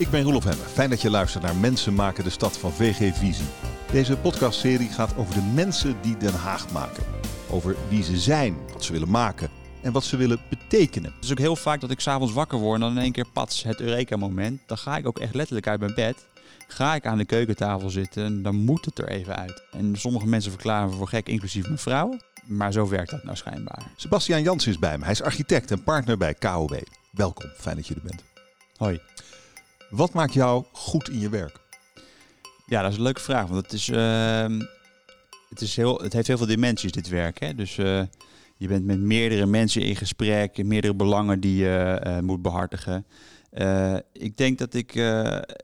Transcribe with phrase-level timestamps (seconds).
[0.00, 0.66] Ik ben Roelof Hemmer.
[0.66, 3.46] Fijn dat je luistert naar Mensen maken de stad van VG Visie.
[3.92, 7.04] Deze podcastserie gaat over de mensen die Den Haag maken.
[7.50, 9.50] Over wie ze zijn, wat ze willen maken
[9.82, 11.12] en wat ze willen betekenen.
[11.14, 13.26] Het is ook heel vaak dat ik s'avonds wakker word en dan in één keer
[13.32, 14.60] pats het Eureka-moment.
[14.66, 16.26] Dan ga ik ook echt letterlijk uit mijn bed.
[16.68, 19.62] Ga ik aan de keukentafel zitten en dan moet het er even uit.
[19.70, 22.18] En sommige mensen verklaren me voor gek, inclusief mijn vrouw.
[22.44, 23.82] Maar zo werkt dat nou schijnbaar.
[23.96, 25.02] Sebastiaan Jans is bij me.
[25.02, 26.82] Hij is architect en partner bij KOB.
[27.10, 28.22] Welkom, fijn dat je er bent.
[28.76, 29.00] Hoi.
[29.90, 31.60] Wat maakt jou goed in je werk?
[32.66, 33.46] Ja, dat is een leuke vraag.
[33.46, 34.60] Want het, is, ehm,
[35.48, 37.40] het, is heel, het heeft heel veel dimensies, dit werk.
[37.40, 37.54] Hè?
[37.54, 38.02] Dus eh,
[38.56, 43.06] je bent met meerdere mensen in gesprek, meerdere belangen die je eh, moet behartigen.
[43.50, 44.92] Eh, ik denk dat ik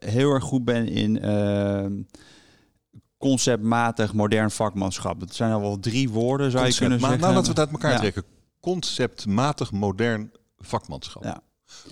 [0.05, 2.01] heel erg goed ben in ehm,
[3.17, 5.19] conceptmatig modern vakmanschap.
[5.19, 7.19] Dat zijn al wel drie woorden, zou je kunnen zeggen.
[7.19, 8.23] Nou, laten we het uit elkaar trekken.
[8.59, 11.23] Conceptmatig modern vakmanschap.
[11.23, 11.41] Ja.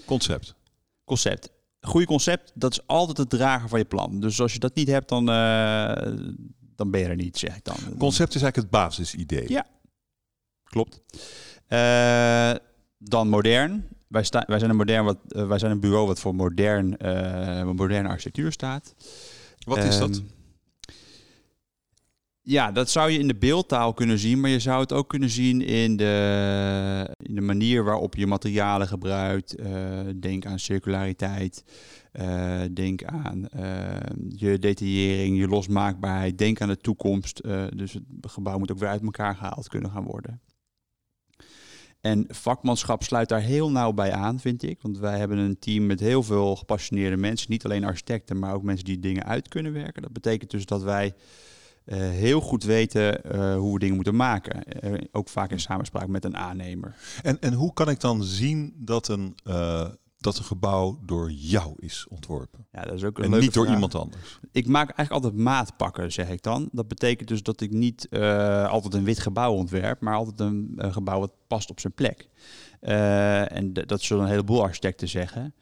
[0.06, 0.56] Concept.
[1.06, 1.55] Concept.
[1.86, 4.20] Goede concept, dat is altijd het drager van je plan.
[4.20, 6.18] Dus als je dat niet hebt, dan, uh,
[6.76, 7.76] dan ben je er niet, zeg ik dan.
[7.98, 9.50] Concept is eigenlijk het basisidee.
[9.50, 9.66] Ja,
[10.64, 11.02] klopt.
[11.70, 12.52] Uh,
[12.98, 13.88] dan modern.
[14.08, 16.88] Wij, sta, wij, zijn een modern wat, uh, wij zijn een bureau wat voor modern,
[17.76, 18.96] moderne architectuur staat.
[19.66, 20.22] Wat is dat?
[22.48, 25.30] Ja, dat zou je in de beeldtaal kunnen zien, maar je zou het ook kunnen
[25.30, 29.60] zien in de, in de manier waarop je materialen gebruikt.
[29.60, 31.64] Uh, denk aan circulariteit,
[32.14, 33.98] uh, denk aan uh,
[34.30, 37.44] je detaillering, je losmaakbaarheid, denk aan de toekomst.
[37.76, 40.42] dus het gebouw moet ook weer uit elkaar gehaald kunnen gaan worden.
[42.02, 44.82] En vakmanschap sluit daar heel nauw bij aan, vind ik.
[44.82, 47.52] Want wij hebben een team met heel veel gepassioneerde mensen.
[47.52, 50.02] Niet alleen architecten, maar ook mensen die dingen uit kunnen werken.
[50.02, 51.14] Dat betekent dus dat wij
[51.86, 54.64] uh, heel goed weten uh, hoe we dingen moeten maken.
[54.84, 56.96] Uh, ook vaak in samenspraak met een aannemer.
[57.24, 59.36] En, en hoe kan ik dan zien dat een,
[60.18, 62.68] dat een gebouw door jou is ontworpen?
[62.72, 64.40] Ja, dat is ook een en leuke niet door iemand anders.
[64.52, 66.70] Ik maak eigenlijk altijd maatpakken, zeg ik dan.
[66.72, 68.08] Dat betekent dus dat ik niet
[68.68, 72.30] altijd een wit gebouw ontwerp, maar altijd een, gebouw wat past op zijn plek.
[72.80, 75.54] en dat zullen een heleboel architecten zeggen.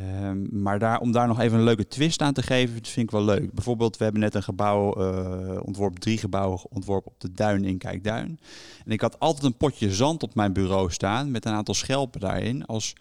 [0.00, 3.10] Um, maar daar, om daar nog even een leuke twist aan te geven, vind ik
[3.10, 3.52] wel leuk.
[3.52, 7.78] Bijvoorbeeld, we hebben net een gebouw uh, ontworpen, drie gebouwen ontworpen op de Duin in
[7.78, 8.40] Kijkduin.
[8.84, 12.20] En ik had altijd een potje zand op mijn bureau staan met een aantal schelpen
[12.20, 12.92] daarin als,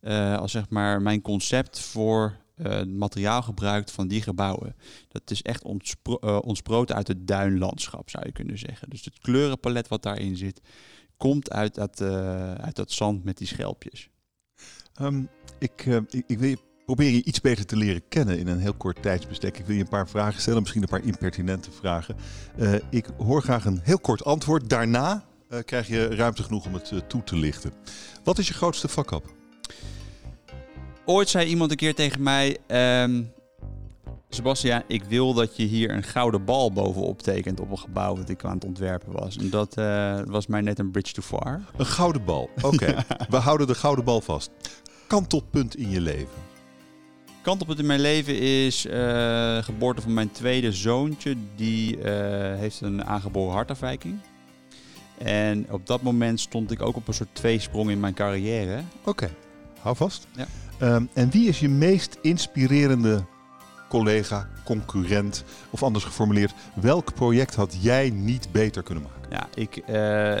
[0.00, 4.76] uh, als zeg maar mijn concept voor uh, het materiaalgebruik van die gebouwen.
[5.08, 8.90] Dat is echt ontspro ontsproten uit het duinlandschap, zou je kunnen zeggen.
[8.90, 10.60] Dus het kleurenpalet wat daarin zit,
[11.16, 12.00] komt uit dat,
[12.60, 14.10] uit zand met die schelpjes.
[15.00, 15.28] Um,
[15.58, 18.58] ik, uh, ik, ik, wil je proberen je iets beter te leren kennen in een
[18.58, 19.58] heel kort tijdsbestek.
[19.58, 22.16] Ik wil je een paar vragen stellen, misschien een paar impertinente vragen.
[22.58, 24.68] Uh, ik hoor graag een heel kort antwoord.
[24.68, 27.72] Daarna uh, krijg je ruimte genoeg om het toe te lichten.
[28.24, 29.34] Wat is je grootste fuck-up?
[31.04, 32.56] Ooit zei iemand een keer tegen mij...
[33.02, 33.34] Um,
[34.28, 38.28] Sebastian, ik wil dat je hier een gouden bal bovenop tekent op een gebouw dat
[38.28, 39.36] ik aan het ontwerpen was.
[39.36, 41.60] En dat uh, was mij net een bridge too far.
[41.76, 42.66] Een gouden bal, oké.
[42.66, 43.04] Okay.
[43.30, 44.50] We houden de gouden bal vast.
[45.06, 46.44] Kantelpunt in je leven?
[47.42, 51.36] Kantelpunt in mijn leven is uh, geboorte van mijn tweede zoontje.
[51.56, 52.02] Die uh,
[52.56, 54.18] heeft een aangeboren hartafwijking.
[55.18, 58.82] En op dat moment stond ik ook op een soort tweesprong in mijn carrière.
[59.00, 59.30] Oké, okay.
[59.80, 60.26] hou vast.
[60.36, 60.46] Ja.
[60.94, 63.24] Um, en wie is je meest inspirerende
[63.88, 69.30] collega, concurrent of anders geformuleerd, welk project had jij niet beter kunnen maken?
[69.30, 70.36] Ja, ik, uh,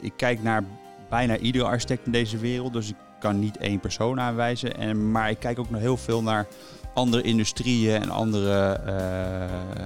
[0.00, 0.64] ik kijk naar
[1.08, 4.76] bijna iedere architect in deze wereld, dus ik kan niet één persoon aanwijzen.
[4.76, 6.46] En, maar ik kijk ook nog heel veel naar
[6.94, 9.84] andere industrieën en andere, uh, uh,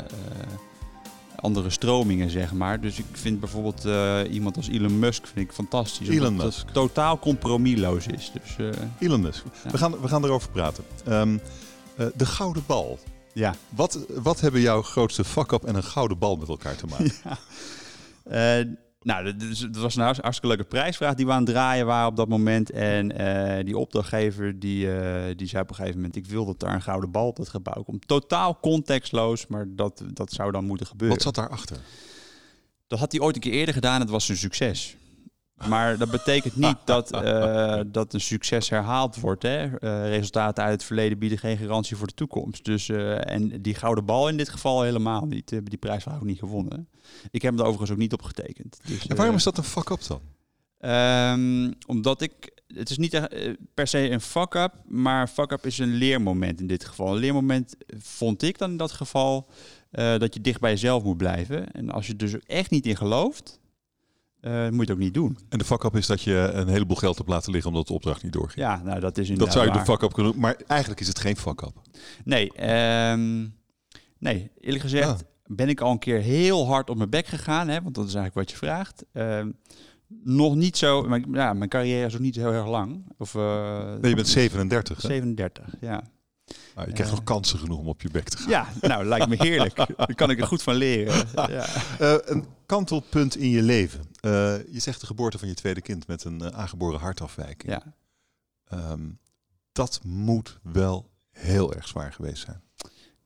[1.37, 2.81] andere stromingen, zeg maar.
[2.81, 3.87] Dus ik vind bijvoorbeeld
[4.31, 6.09] iemand als Elon Musk vind ik fantastisch.
[6.09, 6.71] Elon Musk.
[6.71, 8.32] totaal compromisloos is.
[8.32, 9.44] Dus, Elon Musk.
[9.65, 9.70] Ja.
[9.70, 10.84] We, gaan, we gaan erover praten.
[11.09, 11.41] Um,
[11.99, 12.99] uh, de gouden bal.
[13.32, 13.55] Ja.
[13.69, 17.12] Wat, wat hebben jouw grootste fuck-up en een gouden bal met elkaar te maken?
[18.31, 18.64] Ja.
[19.00, 19.36] Nou,
[19.70, 22.70] dat was een hartstikke leuke prijsvraag die we aan het draaien waren op dat moment.
[22.70, 24.88] En uh, die opdrachtgever die,
[25.34, 26.16] die zei op een gegeven moment...
[26.16, 28.08] ik wil dat daar een gouden bal op dat gebouw komt.
[28.08, 31.16] Totaal contextloos, maar dat, dat zou dan moeten gebeuren.
[31.16, 31.76] Wat zat daarachter?
[32.86, 34.00] Dat had hij ooit een keer eerder gedaan.
[34.00, 34.96] Het was een succes.
[35.66, 39.43] Maar dat betekent niet dat, uh, dat een succes herhaald wordt.
[39.43, 39.64] Hè?
[39.64, 42.64] Uh, resultaten uit het verleden bieden geen garantie voor de toekomst.
[42.64, 45.49] Dus, uh, en die gouden bal in dit geval helemaal niet.
[45.49, 46.88] die prijs was ook niet gewonnen.
[47.31, 48.78] Ik heb hem er overigens ook niet op getekend.
[48.87, 50.20] Dus, en waarom is dat een fuck-up dan?
[50.81, 52.56] Um, omdat ik...
[52.66, 53.28] Het is niet
[53.75, 57.12] per se een fuck-up, maar fuck-up is een leermoment in dit geval.
[57.12, 59.49] Een leermoment vond ik dan in dat geval
[59.90, 61.72] dat je dicht bij jezelf moet blijven.
[61.72, 63.68] En als je dus echt niet in gelooft eh,
[64.43, 65.38] moet je het ook niet doen.
[65.49, 68.23] En de fuck-up is dat je een heleboel geld hebt laten liggen omdat de opdracht
[68.23, 68.67] niet doorging.
[68.67, 71.19] Ja, nou dat is dat inderdaad zou je de fuck-up kunnen maar eigenlijk is het
[71.19, 71.73] geen fuck-up.
[72.25, 73.46] Nee, ehm,
[74.19, 75.19] nee, eerlijk gezegd Ah.
[75.46, 78.14] ben ik al een keer heel hard op mijn bek gegaan, hè, want dat is
[78.14, 79.05] eigenlijk wat je vraagt.
[79.12, 79.50] Ehm,
[80.25, 83.12] nog niet zo, maar, ja, mijn carrière is ook niet heel erg lang.
[83.19, 85.02] Of eh, Nee, je bent 37.
[85.02, 85.08] Hè?
[85.08, 86.02] 37, ja.
[86.74, 87.16] Ah, je krijgt Eh.
[87.16, 88.48] nog kansen genoeg om op je bek te gaan.
[88.50, 89.76] Ja, nou, lijkt me heerlijk.
[89.96, 91.28] Daar kan ik er goed van leren.
[91.34, 91.66] Ja.
[91.98, 94.00] Eh, een kantelpunt in je leven.
[94.20, 94.30] Eh,
[94.72, 97.72] je zegt de geboorte van je tweede kind met een eh, aangeboren hartafwijking.
[97.72, 97.82] ja.
[98.64, 99.08] Ehm,
[99.72, 102.62] dat moet wel heel erg zwaar geweest zijn.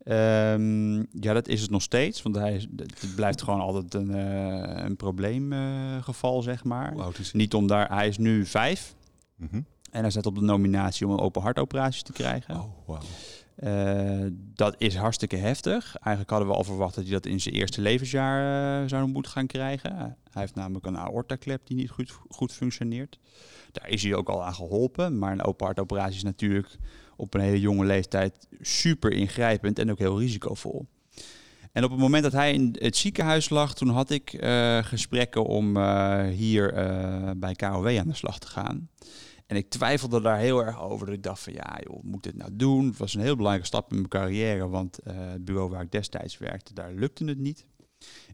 [0.02, 2.22] Ehm, ja, dat is het nog steeds.
[2.22, 6.94] Want hij het blijft gewoon altijd een, eh, een probleemgeval, zeg maar.
[7.32, 8.94] Niet om daar, hij is nu vijf.
[9.36, 9.60] Mhm.
[9.93, 12.55] En hij staat op de nominatie om een open hartoperatie te krijgen.
[12.55, 13.00] Oh, wauw.
[13.55, 15.97] Eh, dat is hartstikke heftig.
[15.97, 19.33] Eigenlijk hadden we al verwacht dat hij dat in zijn eerste levensjaar eh, zou moeten
[19.33, 19.97] gaan krijgen.
[19.97, 23.19] Hij heeft namelijk een aortaklep die niet goed, goed functioneert.
[23.73, 25.19] Daar is hij ook al aan geholpen.
[25.19, 26.77] Maar een open hartoperatie is natuurlijk
[27.17, 30.87] op een hele jonge leeftijd super ingrijpend en ook heel risicovol.
[31.73, 35.44] En op het moment dat hij in het ziekenhuis lag, toen had ik eh, gesprekken
[35.44, 35.79] om
[36.29, 36.73] hier
[37.37, 38.89] bij KOW aan de slag te gaan.
[39.52, 41.06] En ik twijfelde daar heel erg over.
[41.06, 42.87] Dat ik dacht van ja, joh, moet ik dit nou doen?
[42.87, 44.69] Het was een heel belangrijke stap in mijn carrière.
[44.69, 47.66] Want eh, het bureau waar ik destijds werkte, daar lukte het niet.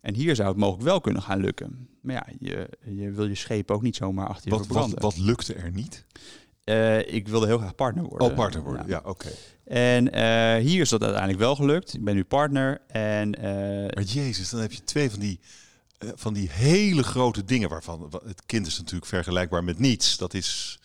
[0.00, 1.88] En hier zou het mogelijk wel kunnen gaan lukken.
[2.00, 5.00] Maar ja, je, je wil je schepen ook niet zomaar achter je Wat, wat, verbranden.
[5.00, 6.04] wat lukte er niet?
[6.64, 8.28] Eh, ik wilde heel graag partner worden.
[8.28, 8.86] Oh, partner worden.
[8.86, 9.28] Ja, oké.
[9.64, 11.94] En eh, hier is dat uiteindelijk wel gelukt.
[11.94, 12.80] Ik ben nu partner.
[12.86, 13.30] En
[13.94, 15.40] Maar jezus, dan heb je twee van die,
[16.14, 20.16] van die hele grote dingen waarvan wa- het kind is natuurlijk vergelijkbaar met niets.
[20.16, 20.78] Dat is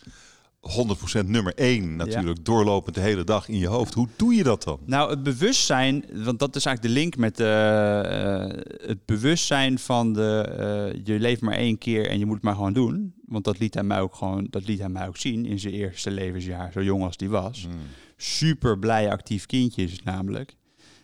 [1.24, 3.94] 100% nummer één natuurlijk, doorlopend de hele dag in je hoofd.
[3.94, 4.80] Hoe doe je dat dan?
[4.86, 8.50] Nou, het bewustzijn, want dat is eigenlijk de link met eh, eh,
[8.86, 12.54] het bewustzijn van de eh, je leeft maar één keer en je moet het maar
[12.54, 13.14] gewoon doen.
[13.24, 15.74] Want dat liet hij mij ook gewoon, dat liet hij mij ook zien in zijn
[15.74, 17.62] eerste levensjaar, zo jong als die was.
[17.62, 17.80] Hmm.
[18.16, 20.56] Super blij actief kindje is het namelijk.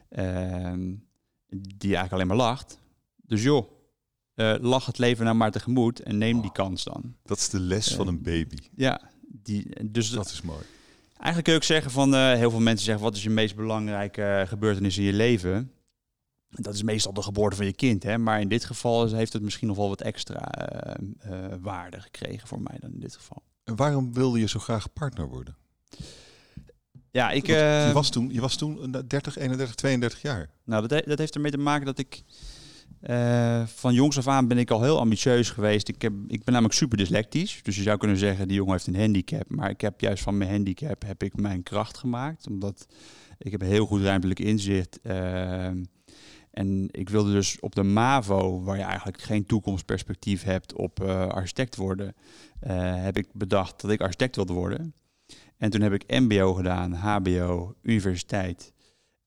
[0.09, 0.95] Ehm,
[1.49, 2.79] die eigenlijk alleen maar lacht.
[3.27, 3.71] Dus joh,
[4.61, 7.15] lach het leven nou maar tegemoet en neem die kans dan.
[7.23, 8.57] Dat is de les van een baby.
[8.75, 10.61] Ja, die, dus Dat is mooi.
[11.13, 13.57] Eigenlijk kun je ook zeggen van eh, heel veel mensen zeggen: wat is je meest
[13.57, 15.73] belangrijke eh, gebeurtenis in je leven?
[16.51, 18.19] Dat is meestal de geboorte van je kind, hè?
[18.19, 22.61] maar in dit geval heeft het misschien nog wel wat extra eh, waarde gekregen voor
[22.61, 23.43] mij dan in dit geval.
[23.65, 25.57] En waarom wilde je zo graag partner worden?
[27.11, 27.47] Ja, ik.
[27.47, 30.51] Je, was toen, je was toen eh, 30, 31, 32 jaar.
[30.65, 32.23] Nou, dat, he- dat heeft ermee te maken dat ik
[33.01, 35.89] eh, van jongs af aan ben ik al heel ambitieus geweest.
[35.89, 37.61] Ik, heb, ik ben namelijk super dyslectisch.
[37.63, 39.45] Dus je zou kunnen zeggen, die jongen heeft een handicap.
[39.49, 42.47] Maar ik heb juist van mijn handicap heb ik mijn kracht gemaakt.
[42.47, 42.87] Omdat
[43.39, 45.01] ik heb heel goed ruimtelijk inzicht.
[45.03, 45.85] ehm,
[46.51, 51.27] en ik wilde dus op de MAVO, waar je eigenlijk geen toekomstperspectief hebt op eh,
[51.27, 52.15] architect worden,
[53.01, 54.95] heb ik bedacht dat ik architect wilde worden.
[55.57, 58.73] En toen heb ik MBO gedaan, HBO, universiteit.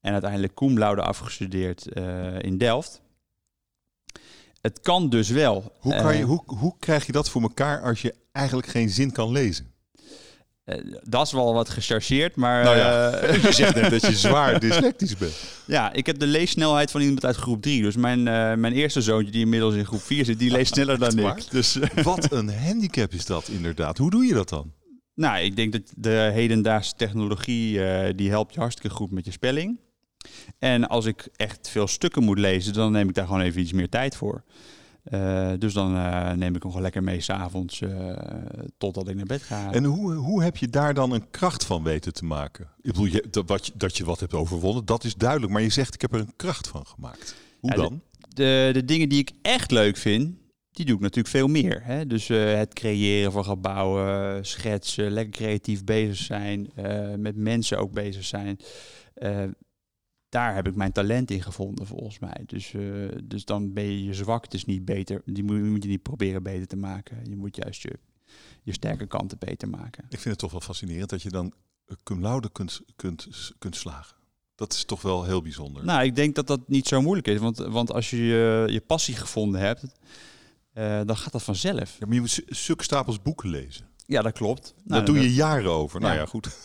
[0.01, 1.87] En uiteindelijk cum laude afgestudeerd
[2.41, 3.02] in Delft.
[4.63, 5.71] Het kan dus wel.
[5.79, 8.89] Hoe, kan je, Eh, hoe, hoe krijg je dat voor elkaar als je eigenlijk geen
[8.89, 9.71] zin kan lezen?
[10.63, 14.15] eh, dat is wel wat gechargeerd, maar Nou ja, eh, je zegt net dat je
[14.27, 15.33] zwaar dyslectisch bent.
[15.65, 17.81] ja, ik heb de leessnelheid van iemand uit groep 3.
[17.81, 18.23] Dus mijn,
[18.59, 21.51] mijn eerste zoontje, die inmiddels in groep 4 zit, die leest sneller dan ik.
[21.51, 23.97] Dus Wat een handicap is dat inderdaad.
[23.97, 24.73] Hoe doe je dat dan?
[25.15, 27.79] nou, ik denk dat de hedendaagse technologie,
[28.15, 29.79] die helpt je hartstikke goed met je spelling.
[30.59, 33.73] En als ik echt veel stukken moet lezen, dan neem ik daar gewoon even iets
[33.73, 34.43] meer tijd voor.
[35.03, 38.17] Eh, dus dan eh, neem ik hem gewoon lekker mee s'avonds uh,
[38.77, 39.71] totdat ik naar bed ga.
[39.71, 42.67] En hoe, hoe heb je daar dan een kracht van weten te maken?
[42.81, 45.51] Ik bedoel, je, dat, wat, je- dat je wat hebt overwonnen, dat is duidelijk.
[45.51, 47.35] Maar je zegt, ik heb er een kracht van gemaakt.
[47.59, 48.01] Hoe Ja, dan?
[48.29, 50.35] de, de dingen die ik echt leuk vind,
[50.71, 51.81] die doe ik natuurlijk veel meer.
[51.83, 52.07] Hè?
[52.07, 56.71] Dus het creëren van gebouwen, schetsen, lekker creatief bezig zijn,
[57.17, 58.57] met mensen ook bezig zijn.
[60.33, 62.43] Daar heb ik mijn talent in gevonden, volgens mij.
[62.45, 62.81] Dus, eh,
[63.23, 65.21] dus dan ben je je zwaktes niet beter.
[65.25, 67.17] Die moet, moet je niet proberen beter te maken.
[67.29, 67.99] Je moet juist je,
[68.63, 70.03] je sterke kanten beter maken.
[70.03, 71.53] Ik vind het toch wel fascinerend dat je dan
[71.85, 73.27] eh, cum laude kunt, kunt,
[73.59, 74.15] kunt slagen.
[74.55, 75.85] Dat is toch wel heel bijzonder.
[75.85, 77.39] Nou, ik denk dat dat niet zo moeilijk is.
[77.39, 79.83] Want, want als je je, je passie gevonden hebt,
[80.73, 81.95] eh, dan gaat dat vanzelf.
[81.99, 83.85] Ja, maar je moet zulke stapels boeken lezen.
[84.05, 84.73] Ja, dat klopt.
[84.75, 85.99] Nou, Daar doe je jaren over.
[85.99, 86.19] Nou Ja.
[86.19, 86.57] ja, goed.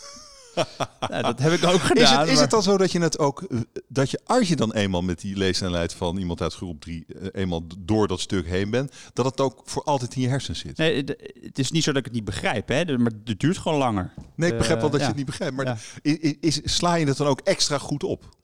[1.09, 2.03] Nou, dat heb ik ook gedaan.
[2.05, 4.49] Is het, is maar- het dan zo dat je het ook, eh, dat je als
[4.49, 8.47] je dan eenmaal met die leesnelheid van iemand uit groep 3 eenmaal door dat stuk
[8.47, 10.77] heen bent, dat het ook voor altijd in je hersens zit?
[10.77, 10.97] Nee,
[11.43, 12.99] het- is niet zo dat ik het niet begrijp, hè?
[12.99, 14.13] maar het duurt gewoon langer.
[14.35, 15.77] Nee, ik begrijp wel dat Eh, je het niet begrijpt, maar Ja.
[16.41, 18.37] is, sla je het dan ook extra goed op?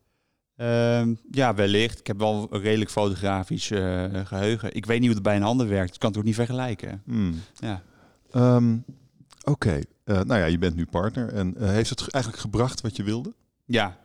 [0.57, 1.99] Ehm, ja, wellicht.
[1.99, 4.75] Ik heb wel een redelijk fotografisch eh, geheugen.
[4.75, 5.95] Ik weet niet hoe het bij een ander werkt.
[5.95, 7.03] Ik kan het ook niet vergelijken.
[7.05, 7.41] Hmm.
[7.59, 7.83] Ja.
[8.31, 8.77] Ehm,
[9.47, 11.33] Oké, Eh, nou ja, je bent nu partner.
[11.33, 13.35] En eh, heeft het eigenlijk gebracht wat je wilde?
[13.67, 13.99] ja,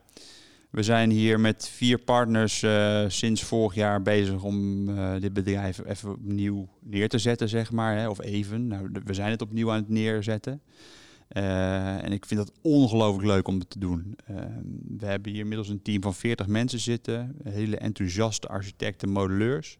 [0.69, 4.85] we zijn hier met vier partners eh, sinds vorig jaar bezig om
[5.19, 7.97] dit bedrijf even opnieuw neer te zetten, zeg maar.
[7.97, 8.09] Hè?
[8.09, 8.67] Of even.
[8.67, 10.61] Nou, we zijn het opnieuw aan het neerzetten.
[11.27, 14.15] En ik vind dat ongelooflijk leuk om het te doen.
[14.27, 14.63] Ehm,
[14.97, 17.35] we hebben hier inmiddels een team van 40 mensen zitten.
[17.43, 19.77] Hele enthousiaste architecten, modelleurs.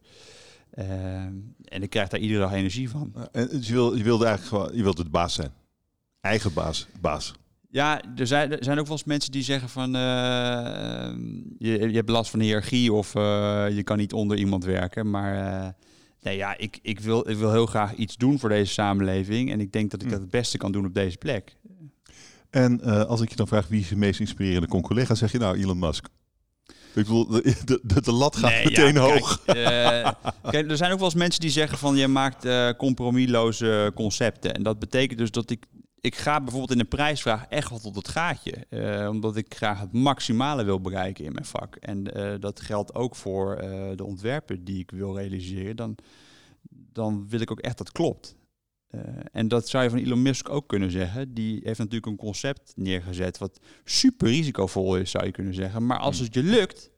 [0.70, 1.34] Ehm,
[1.64, 3.12] en ik krijg daar iedere dag energie van.
[3.32, 5.52] En dus je, wil, je wilde eigenlijk gewoon, je wilde de baas zijn.
[6.20, 6.86] Eigen baas.
[7.00, 7.32] baas.
[7.70, 10.00] Ja, er zijn, er zijn ook wel eens mensen die zeggen van eh,
[11.58, 15.10] je, je hebt last van hiërarchie of eh, je kan niet onder iemand werken.
[15.10, 15.68] Maar eh,
[16.22, 19.50] nee, ja, ik, ik, wil, ik wil heel graag iets doen voor deze samenleving.
[19.52, 20.12] En ik denk dat ik Hm.
[20.12, 21.56] dat het beste kan doen op deze plek.
[22.50, 25.38] En eh, als ik je dan vraag wie is je meest inspirerende con-collega, zeg je
[25.38, 26.06] nou Elon Musk.
[26.66, 29.42] Ik bedoel, de, de, de, lat gaat Nee, meteen ja, kijk, hoog.
[29.46, 29.54] eh,
[30.50, 34.54] kijk, er zijn ook wel eens mensen die zeggen van je maakt eh compromisloze concepten.
[34.54, 35.64] En dat betekent dus dat ik,
[36.00, 38.52] ik ga bijvoorbeeld in een prijsvraag echt wel tot het gaatje.
[38.52, 41.76] Eh, omdat ik graag het maximale wil bereiken in mijn vak.
[41.76, 45.76] En eh, dat geldt ook voor eh, de ontwerpen die ik wil realiseren.
[45.76, 45.96] Dan,
[46.70, 48.38] dan wil ik ook echt dat klopt.
[49.32, 51.34] En dat zou je van Elon Musk ook kunnen zeggen.
[51.34, 55.86] Die heeft natuurlijk een concept neergezet wat super risicovol is, zou je kunnen zeggen.
[55.86, 56.90] Maar als het je lukt,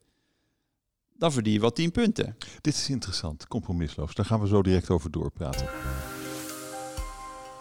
[1.12, 2.36] dan verdien je wel 10 punten.
[2.60, 4.14] Dit is interessant, compromisloos.
[4.14, 5.68] Daar gaan we zo direct over doorpraten.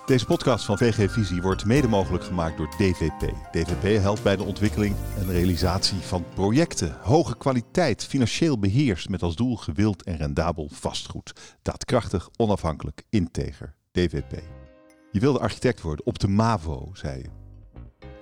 [0.05, 3.33] Deze podcast van VG Visie wordt mede mogelijk gemaakt door DVP.
[3.51, 6.95] DVP helpt bij de ontwikkeling en realisatie van projecten.
[7.01, 11.57] Hoge kwaliteit, financieel beheerst met als doel gewild en rendabel vastgoed.
[11.61, 13.75] Daadkrachtig, onafhankelijk, integer.
[13.91, 14.41] DVP.
[15.11, 17.29] Je wilde architect worden op de MAVO, zei je.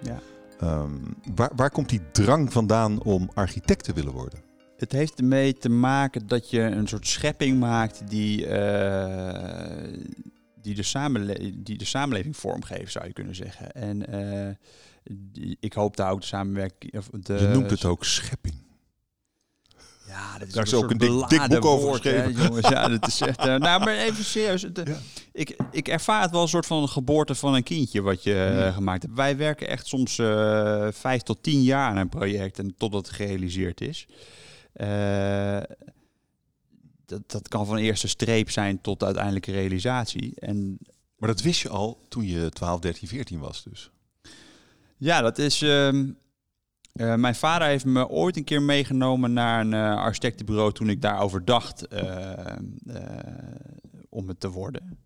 [0.02, 0.20] Ja.
[0.60, 0.94] Ehm,
[1.36, 4.40] waar, waar komt die drang vandaan om architect te willen worden?
[4.78, 10.00] Het heeft ermee te maken dat je een soort schepping maakt die, eh,
[10.62, 13.72] die, de, samenle die de samenleving vormgeeft, zou je kunnen zeggen.
[13.72, 14.56] En eh,
[15.12, 16.98] die, ik hoop daar ook de samenwerking.
[16.98, 18.56] Of de, Je noemt het ook schepping.
[20.08, 22.44] Ja, dat is Daar is een ook een dik- boek over woord, hè, geschreven.
[22.44, 23.40] jongens, ja, dat is echt.
[23.40, 24.64] eh, nou, maar even serieus.
[24.72, 24.98] eh, Ja.
[25.32, 28.72] ik, ik ervaar het wel een soort van een geboorte van een kindje wat je
[28.74, 29.16] gemaakt hebt.
[29.16, 30.16] Wij werken echt soms
[30.92, 34.08] vijf tot tien jaar aan een project en totdat het gerealiseerd is.
[34.74, 35.58] Eh,
[37.10, 40.40] dat, dat kan van eerste streep zijn tot uiteindelijke realisatie.
[40.40, 40.78] En
[41.18, 43.92] Maar dat wist je al toen je 12, 13, 14 was dus.
[44.98, 45.62] Ja, dat is.
[45.62, 46.12] ehm,
[46.94, 51.02] eh, mijn vader heeft me ooit een keer meegenomen naar een eh, architectenbureau toen ik
[51.02, 52.56] daarover dacht eh,
[54.10, 54.98] om het te worden.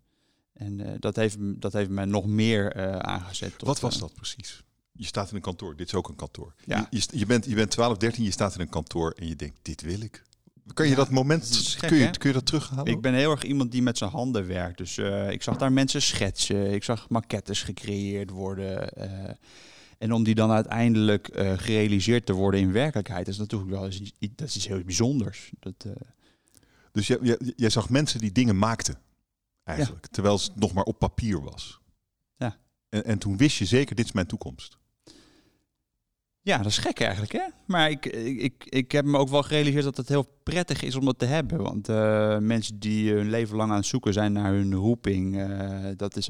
[0.52, 3.58] En dat, heeft, dat heeft me nog meer aangezet.
[3.58, 4.62] tot, Wat was dat precies?
[4.92, 5.76] Je staat in een kantoor.
[5.76, 6.54] Dit is ook een kantoor.
[6.64, 6.86] Ja.
[6.90, 9.58] Je, je bent, je bent 12, 13, je staat in een kantoor en je denkt,
[9.62, 10.22] dit wil ik.
[10.74, 12.92] Kan je Ja, dat moment, dat is gek, kun, je, kun je dat terughalen?
[12.92, 14.78] Ik ben heel erg iemand die met zijn handen werkt.
[14.78, 16.72] Dus eh, ik zag daar mensen schetsen.
[16.72, 18.88] Ik zag maquettes gecreëerd worden.
[18.92, 19.34] eh,
[19.98, 24.12] en om die dan uiteindelijk eh, gerealiseerd te worden in werkelijkheid, is natuurlijk wel eens
[24.34, 25.52] dat is iets heel bijzonders.
[25.60, 25.86] Dat,
[26.92, 28.98] Dus jij, jij, jij zag mensen die dingen maakten,
[29.64, 30.06] eigenlijk.
[30.06, 31.80] Terwijl het nog maar op papier was.
[32.36, 32.56] Ja.
[32.88, 34.78] En, en toen wist je zeker, dit is mijn toekomst.
[36.44, 37.42] Ja, dat is gek eigenlijk, hè?
[37.66, 41.04] Maar ik, ik, ik, heb me ook wel gerealiseerd dat het heel prettig is om
[41.04, 41.62] dat te hebben.
[41.62, 45.84] Want eh, mensen die hun leven lang aan het zoeken zijn naar hun roeping, eh,
[45.96, 46.28] dat is,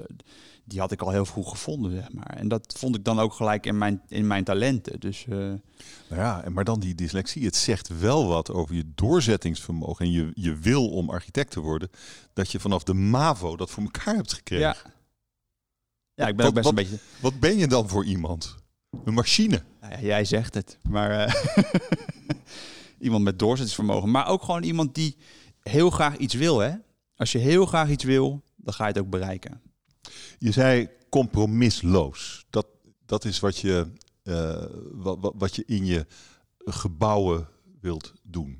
[0.64, 2.26] die had ik al heel vroeg gevonden, zeg maar.
[2.36, 5.00] En dat vond ik dan ook gelijk in mijn, in mijn talenten.
[5.00, 5.60] Dus eh, Nou
[6.08, 7.44] ja, maar dan die dyslexie.
[7.44, 11.90] Het zegt wel wat over je doorzettingsvermogen en je, je wil om architect te worden.
[12.32, 14.66] Dat je vanaf de MAVO dat voor elkaar hebt gekregen.
[14.66, 14.76] ja.
[16.14, 17.04] Ja, ik ben Wat- ook best wat- een beetje...
[17.20, 18.62] Wat ben je dan voor iemand?
[19.04, 19.62] Een machine.
[19.80, 21.34] Nou ja, jij zegt het, maar eh,
[22.98, 24.10] iemand met doorzettingsvermogen.
[24.10, 25.16] Maar ook gewoon iemand die
[25.60, 26.74] heel graag iets wil, hè?
[27.16, 29.60] Als je heel graag iets wil, dan ga je het ook bereiken.
[30.38, 32.46] Je zei compromisloos.
[32.50, 32.66] Dat,
[33.06, 36.06] dat is wat je, eh, wat, wat, wat je in je
[36.58, 37.48] gebouwen
[37.80, 38.58] wilt doen.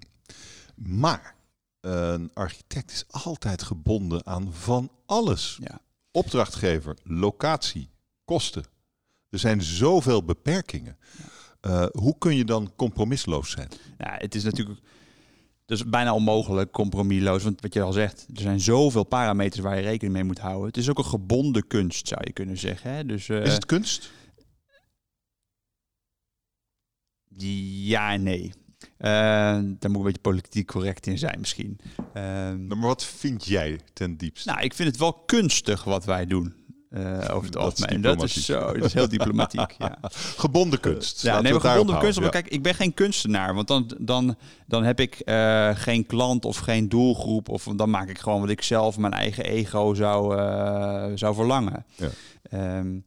[0.75, 1.37] Maar
[1.81, 5.59] een architect is altijd gebonden aan van alles.
[5.61, 5.81] Ja.
[6.11, 7.91] Opdrachtgever, locatie,
[8.25, 8.65] kosten.
[9.35, 10.97] Er zijn zoveel beperkingen.
[11.61, 13.69] Eh, hoe kun je dan compromisloos zijn?
[13.99, 14.81] Ja, het is natuurlijk
[15.65, 17.43] dus bijna onmogelijk, compromisloos.
[17.43, 20.67] Want wat je al zegt, er zijn zoveel parameters waar je rekening mee moet houden.
[20.67, 22.91] Het is ook een gebonden kunst, zou je kunnen zeggen.
[22.91, 23.05] Hè?
[23.05, 24.13] Dus, eh, Is het kunst?
[27.37, 28.53] Ja en nee.
[28.97, 31.81] Eh, daar moet ik een beetje politiek correct in zijn misschien.
[32.13, 34.51] Maar wat vind jij ten diepste?
[34.51, 36.64] nou, ik vind het wel kunstig wat wij doen.
[36.95, 38.01] Eh, over het algemeen.
[38.01, 39.75] Dat is zo, dat is heel diplomatiek.
[39.79, 39.99] ja.
[40.45, 41.23] Gebonden kunst.
[41.23, 42.21] Ja, nee, gebonden kunst.
[42.21, 43.55] Maar kijk, ik ben geen kunstenaar.
[43.55, 44.37] Want dan, dan,
[44.67, 47.49] dan heb ik eh, geen klant of geen doelgroep.
[47.49, 51.85] Of dan maak ik gewoon wat ik zelf, mijn eigen ego zou, eh, zou verlangen.
[51.95, 52.09] Ja.
[52.43, 52.99] Ehm,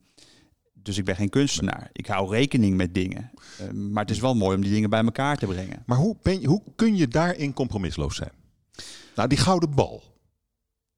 [0.73, 1.89] dus ik ben geen kunstenaar.
[1.91, 3.31] Ik hou rekening met dingen.
[3.73, 5.83] Maar het is wel mooi om die dingen bij elkaar te brengen.
[5.85, 8.31] Maar hoe, ben je, hoe kun je daarin compromisloos zijn?
[9.15, 10.06] Nou, die gouden bal.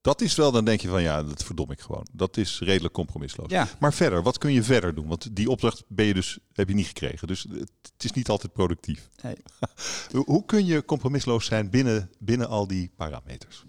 [0.09, 2.07] Dat is wel, dan denk je van ja, dat verdom ik gewoon.
[2.13, 3.49] Dat is redelijk compromisloos.
[3.51, 5.07] Ja, Maar verder, wat kun je verder doen?
[5.07, 7.27] Want die opdracht ben je dus, heb je niet gekregen.
[7.27, 7.47] Dus
[7.81, 9.09] het is niet altijd productief.
[9.23, 9.35] Nee.
[10.25, 13.63] Hoe- kun je compromisloos zijn binnen, binnen al die parameters?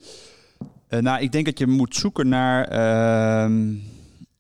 [0.88, 3.75] Eh, nou, ik denk dat je moet zoeken naar ehm,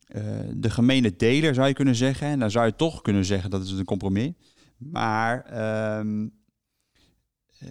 [0.06, 2.26] eh, de gemene deler, zou je kunnen zeggen.
[2.26, 4.32] En dan zou je toch kunnen zeggen dat het een compromis.
[4.76, 6.28] Maar ehm,
[7.58, 7.68] eh,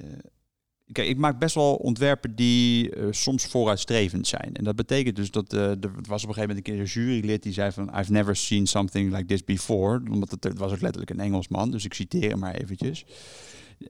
[0.91, 4.49] kijk, ik maak best wel ontwerpen die eh, soms vooruitstrevend zijn.
[4.53, 6.85] En dat betekent dus dat eh, er was op een gegeven moment een keer een
[6.85, 10.01] jurylid die zei van I've never seen something like this before.
[10.11, 13.05] Omdat het, was ook letterlijk een Engelsman, dus ik citeer hem maar eventjes.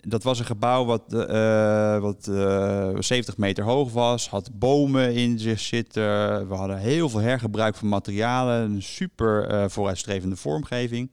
[0.02, 5.40] Dat was een gebouw wat, eh, wat eh, 70 meter hoog was, had bomen in
[5.40, 6.48] zich zitten.
[6.48, 11.10] We hadden heel veel hergebruik van materialen, een super vooruitstrevende vormgeving.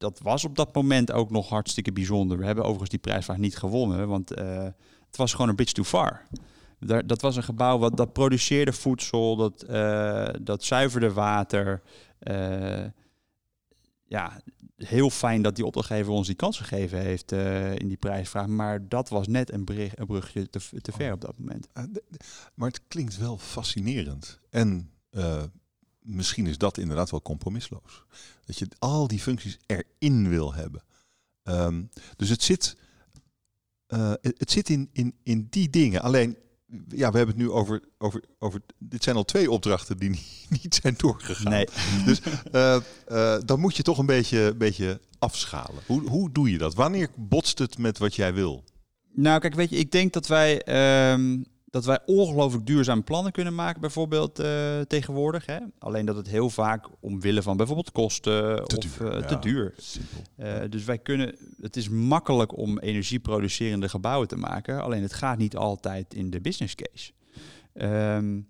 [0.00, 2.38] Dat was op dat moment ook nog hartstikke bijzonder.
[2.38, 4.64] We hebben overigens die prijsvraag niet gewonnen, want eh,
[5.06, 6.26] het was gewoon een bridge too far.
[6.78, 11.82] Daar, dat was een gebouw wat dat produceerde voedsel, dat, eh, dat zuiverde water.
[12.18, 12.84] Eh,
[14.04, 14.40] ja,
[14.76, 17.32] heel fijn dat die opdrachtgever ons die kans gegeven heeft
[17.74, 18.46] in die prijsvraag.
[18.46, 21.68] Maar dat was net een, brug, een brugje te, te ver op dat moment.
[22.54, 24.40] Maar het klinkt wel fascinerend.
[24.50, 24.90] En
[26.00, 28.04] misschien is dat inderdaad wel compromisloos.
[28.44, 30.82] Dat je al die functies erin wil hebben.
[31.42, 31.82] Ehm,
[32.16, 32.76] dus het zit,
[33.86, 36.02] eh, het zit in, in, in die dingen.
[36.02, 36.36] Alleen,
[36.88, 38.60] ja, we hebben het nu over, over, over.
[38.78, 41.52] Dit zijn al twee opdrachten die niet, niet zijn doorgegaan.
[41.52, 41.68] Nee,
[42.04, 42.20] Dus
[42.52, 42.76] eh,
[43.06, 45.82] eh, dan moet je toch een beetje, beetje afschalen.
[45.86, 46.74] Hoe, hoe doe je dat?
[46.74, 48.64] Wanneer botst het met wat jij wil?
[49.12, 53.54] Nou, kijk, weet je, ik denk dat wij, ehm, dat wij ongelooflijk duurzame plannen kunnen
[53.54, 55.46] maken, bijvoorbeeld eh, tegenwoordig.
[55.46, 55.58] Hè?
[55.78, 59.26] Alleen dat het heel vaak omwille van bijvoorbeeld kosten Te of duur, eh, ja.
[59.26, 59.74] te duur.
[60.36, 65.38] Eh, dus wij kunnen, het is makkelijk om energieproducerende gebouwen te maken, alleen het gaat
[65.38, 67.12] niet altijd in de business case.
[67.72, 68.40] Ehm,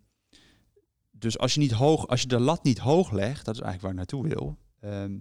[1.11, 3.81] dus als je, niet hoog, als je de lat niet hoog legt, dat is eigenlijk
[3.81, 5.18] waar ik naartoe wil, ehm,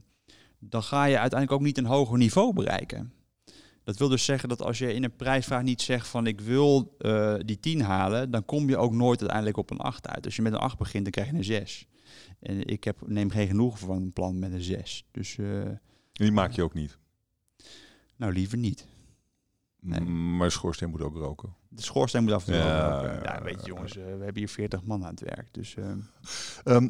[0.60, 3.14] dan ga je uiteindelijk ook niet een hoger niveau bereiken.
[3.90, 6.96] Dat wil dus zeggen dat als je in een prijsvraag niet zegt van ik wil
[7.00, 10.26] eh, die 10 halen, dan kom je ook nooit uiteindelijk op een 8 uit.
[10.26, 11.88] Als je met een 8 begint, dan krijg je een 6.
[12.40, 15.06] En ik heb, neem geen genoegen van een plan met een 6.
[15.12, 15.46] Dus eh,
[16.12, 16.98] Die maak je ook niet.
[18.16, 18.88] nou liever niet.
[19.82, 20.00] Nee.
[20.00, 21.56] Mm, Maar schoorsteen moet ook roken.
[21.70, 24.10] De schoorsteen moet af en toe Ja, ook, eh, ja, weet je jongens, eh, we
[24.10, 25.54] hebben hier 40 man aan het werk.
[25.54, 25.92] Dus eh,
[26.64, 26.90] Ehm,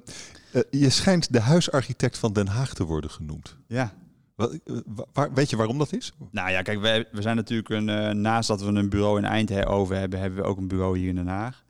[0.51, 3.57] eh, je schijnt de huisarchitect van Den Haag te worden genoemd.
[3.67, 3.93] ja.
[4.39, 4.75] Wat, eh,
[5.13, 6.13] waar, weet je waarom dat is?
[6.32, 9.25] Nou ja, kijk, wij, we zijn natuurlijk een, eh, naast dat we een bureau in
[9.25, 11.63] Eindhoven hebben, hebben we ook een bureau hier in Den Haag.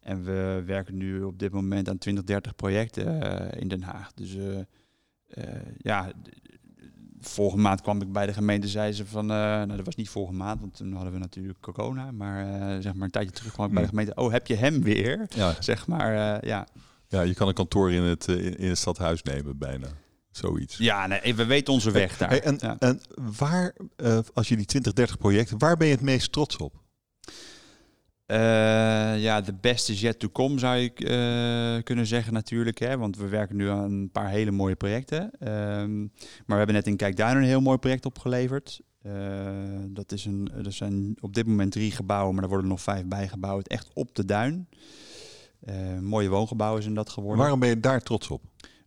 [0.00, 4.12] En we werken nu op dit moment aan 20, 30 projecten eh, in Den Haag.
[4.12, 4.36] Dus
[5.78, 6.12] ja,
[7.20, 10.38] volgende maand kwam ik bij de gemeente, zei ze van, nou dat was niet volgende
[10.38, 12.10] maand, want toen hadden we natuurlijk corona.
[12.10, 12.44] Maar
[12.82, 13.98] zeg maar een tijdje terug kwam ik bij de Hmm.
[13.98, 15.26] gemeente, oh heb je hem weer?
[15.28, 16.66] Ja, Zeg maar, ja.
[17.08, 19.86] ja je kan een kantoor in het, in het stadhuis nemen, bijna.
[20.32, 20.76] Zoiets.
[20.76, 22.28] Ja, nee, we weten onze weg daar.
[22.28, 22.76] Hey, en, ja.
[22.78, 23.00] en
[23.38, 26.80] waar, eh, als je die 20, 30 projecten, waar ben je het meest trots op?
[28.26, 28.38] Eh,
[29.22, 32.78] ja, de best is yet to come zou ik eh, kunnen zeggen natuurlijk.
[32.78, 32.98] Hè?
[32.98, 35.30] Want we werken nu aan een paar hele mooie projecten.
[35.38, 36.10] Ehm, maar
[36.46, 38.80] we hebben net in Kijkduin een heel mooi project opgeleverd.
[39.02, 39.12] Eh,
[39.88, 43.04] dat is een, er zijn op dit moment drie gebouwen, maar er worden nog vijf
[43.04, 43.68] bijgebouwd.
[43.68, 44.68] Echt op de duin.
[45.60, 47.40] Eh, mooie woongebouwen zijn dat geworden.
[47.40, 48.42] Waarom ben je daar trots op?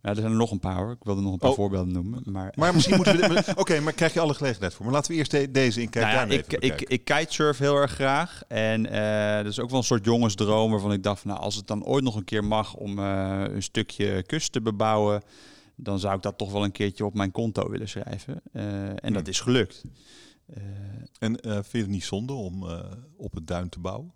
[0.06, 0.92] Ja, er zijn er nog een paar hoor.
[0.92, 1.56] Ik wilde nog een paar Oh.
[1.56, 2.22] voorbeelden noemen.
[2.26, 3.44] Maar, Maar misschien moeten we...
[3.56, 4.86] Oké, maar krijg je alle gelegenheid voor.
[4.86, 6.16] Maar laten we eerst de- deze in kijken.
[6.16, 8.44] Nou ja, ik, ik, ik kitesurf heel erg graag.
[8.48, 11.56] En eh dat is ook wel een soort jongensdroom waarvan ik dacht, van, nou, als
[11.56, 15.22] het dan ooit nog een keer mag om eh, een stukje kust te bebouwen,
[15.76, 18.42] dan zou ik dat toch wel een keertje op mijn konto willen schrijven.
[18.52, 18.64] Eh,
[19.04, 19.84] en dat is gelukt.
[21.20, 22.64] En vind je het niet zonde om
[23.18, 24.14] op het duin te bouwen?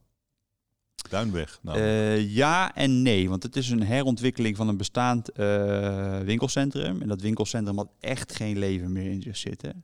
[1.10, 1.60] Duinweg.
[1.62, 7.02] Nou, eh, ja en nee, want het is een herontwikkeling van een bestaand eh, winkelcentrum.
[7.02, 9.84] En dat winkelcentrum had echt geen leven meer in zich zitten.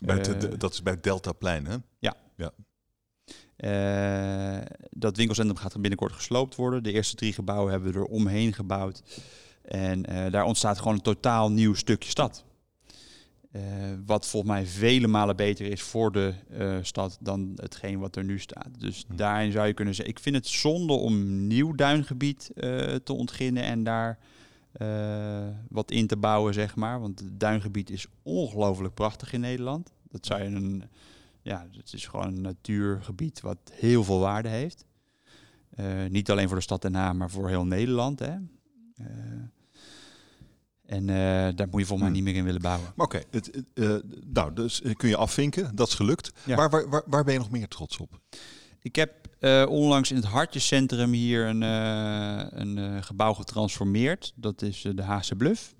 [0.00, 1.76] bij het- eh, dat is bij Deltaplein, hè?
[3.56, 4.58] Eh,
[4.90, 6.82] dat winkelcentrum gaat er binnenkort gesloopt worden.
[6.82, 9.02] De eerste drie gebouwen hebben we er omheen gebouwd.
[9.62, 12.44] En daar ontstaat gewoon een totaal nieuw stukje stad.
[13.52, 13.62] Uh,
[14.06, 18.24] wat volgens mij vele malen beter is voor de uh, stad dan hetgeen wat er
[18.24, 18.68] nu staat.
[18.78, 23.12] Dus daarin zou je kunnen zeggen, ik vind het zonde om nieuw duingebied uh, te
[23.12, 24.18] ontginnen en daar
[25.68, 27.00] wat in te bouwen, zeg maar.
[27.00, 29.92] Want het duingebied is ongelooflijk prachtig in Nederland.
[30.08, 30.84] Dat zou je een,
[31.42, 34.84] ja, het is gewoon een natuurgebied wat heel veel waarde heeft.
[36.08, 38.18] niet alleen voor de stad Den Haag, maar voor heel Nederland.
[38.18, 38.36] Hè.
[40.90, 41.16] En uh,
[41.54, 42.12] daar moet je volgens mij hmm.
[42.12, 42.92] niet meer in willen bouwen.
[42.94, 43.22] Maar oké,
[43.74, 43.94] uh,
[44.32, 46.32] nou, dus kun je afvinken, dat is gelukt.
[46.44, 46.56] Ja.
[46.56, 48.20] Waar, waar, waar, ben je nog meer trots op?
[48.80, 49.12] Ik heb
[49.68, 51.62] onlangs in het Hartjescentrum hier een,
[52.60, 54.32] een gebouw getransformeerd.
[54.34, 55.74] Dat is de Haagse Bluff.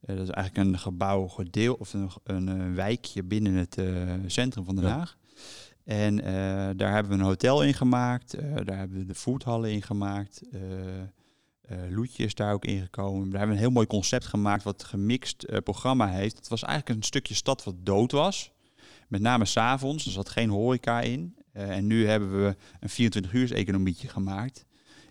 [0.00, 3.80] dat is eigenlijk een gebouw gedeel of een, een wijkje binnen het
[4.26, 5.16] centrum van Den Haag.
[5.84, 6.16] En
[6.76, 8.36] daar hebben we een hotel in gemaakt.
[8.64, 10.42] daar hebben we de foodhallen in gemaakt.
[11.70, 13.30] Uh, Loetje is daar ook ingekomen.
[13.30, 16.36] Daar hebben we een heel mooi concept gemaakt wat gemixt uh, programma heeft.
[16.36, 18.52] Het was eigenlijk een stukje stad wat dood was.
[19.08, 21.36] Met name s'avonds, er zat geen horeca in.
[21.52, 24.64] Uh, en nu hebben we een 24 uur economietje gemaakt.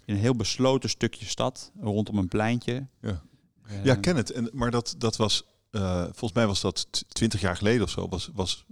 [0.05, 2.87] In een heel besloten stukje stad, rondom een pleintje.
[3.01, 3.21] Ja,
[3.83, 4.31] ja ken het.
[4.31, 5.45] En, maar dat, dat was,
[6.05, 8.65] volgens mij was dat 20 jaar geleden of zo, was, was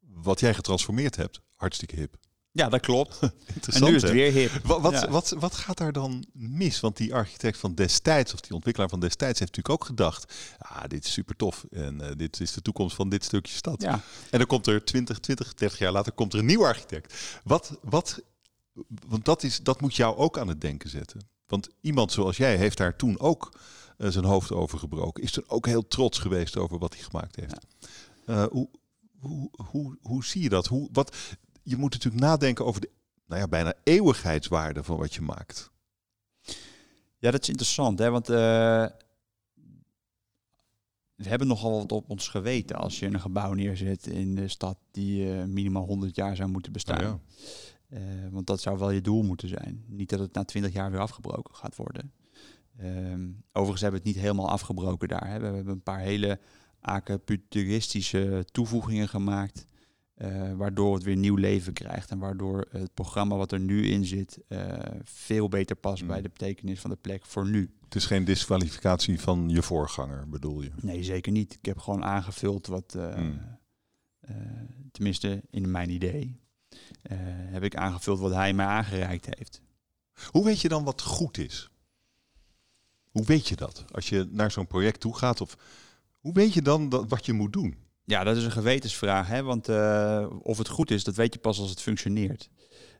[0.00, 1.40] wat jij getransformeerd hebt.
[1.56, 2.16] Hartstikke hip.
[2.52, 3.18] Ja, dat klopt.
[3.22, 4.50] en nu is het weer hip.
[4.64, 6.80] Wat, wat, wat, wat, gaat daar dan mis?
[6.80, 10.82] Want die architect van destijds, of die ontwikkelaar van destijds, heeft natuurlijk ook gedacht: ah,
[10.88, 13.82] dit is super tof en uh, dit is de toekomst van dit stukje stad.
[13.82, 14.00] Ja.
[14.30, 17.40] En dan komt er 20, 20, 30 jaar later komt er een nieuw architect.
[17.44, 18.22] Wat, wat,
[19.06, 21.28] want dat, is, dat moet jou ook aan het denken zetten.
[21.46, 23.58] Want iemand zoals jij heeft daar toen ook
[23.98, 25.22] uh, zijn hoofd over gebroken.
[25.22, 27.66] Is er ook heel trots geweest over wat hij gemaakt heeft.
[28.26, 28.34] Ja.
[28.34, 28.68] Uh, hoe,
[29.18, 30.66] hoe, hoe, hoe zie je dat?
[30.66, 31.16] Hoe, wat,
[31.62, 32.90] je moet natuurlijk nadenken over de
[33.26, 35.70] nou ja, bijna eeuwigheidswaarde van wat je maakt.
[37.18, 38.10] Ja, dat is interessant, hè?
[38.10, 38.36] want uh,
[41.14, 44.78] we hebben nogal wat op ons geweten als je een gebouw neerzet in de stad
[44.90, 47.04] die uh, minimaal 100 jaar zou moeten bestaan.
[47.04, 47.20] Oh
[47.88, 47.98] ja.
[47.98, 49.84] uh, want dat zou wel je doel moeten zijn.
[49.86, 52.12] Niet dat het na 20 jaar weer afgebroken gaat worden.
[52.78, 55.28] Ehm, overigens hebben we het niet helemaal afgebroken daar.
[55.28, 55.38] Hè.
[55.38, 56.40] We hebben een paar hele
[56.80, 59.66] acupuncturistische toevoegingen gemaakt.
[60.22, 64.04] Uh, waardoor het weer nieuw leven krijgt en waardoor het programma wat er nu in
[64.04, 66.22] zit uh, veel beter past bij mm.
[66.22, 67.70] de betekenis van de plek voor nu.
[67.84, 70.70] Het is geen disqualificatie van je voorganger, bedoel je?
[70.80, 71.54] Nee, zeker niet.
[71.54, 73.40] Ik heb gewoon aangevuld wat, uh, mm.
[74.92, 76.40] tenminste in mijn idee,
[77.50, 79.62] heb ik aangevuld wat hij mij aangereikt heeft.
[80.30, 81.70] Hoe weet je dan wat goed is?
[83.10, 83.84] Hoe weet je dat?
[83.90, 85.56] Als je naar zo'n project toe gaat, of
[86.20, 87.76] hoe weet je dan dat, wat je moet doen?
[88.04, 89.28] Ja, dat is een gewetensvraag.
[89.28, 89.42] Hè?
[89.42, 92.48] Want uh, of het goed is, dat weet je pas als het functioneert.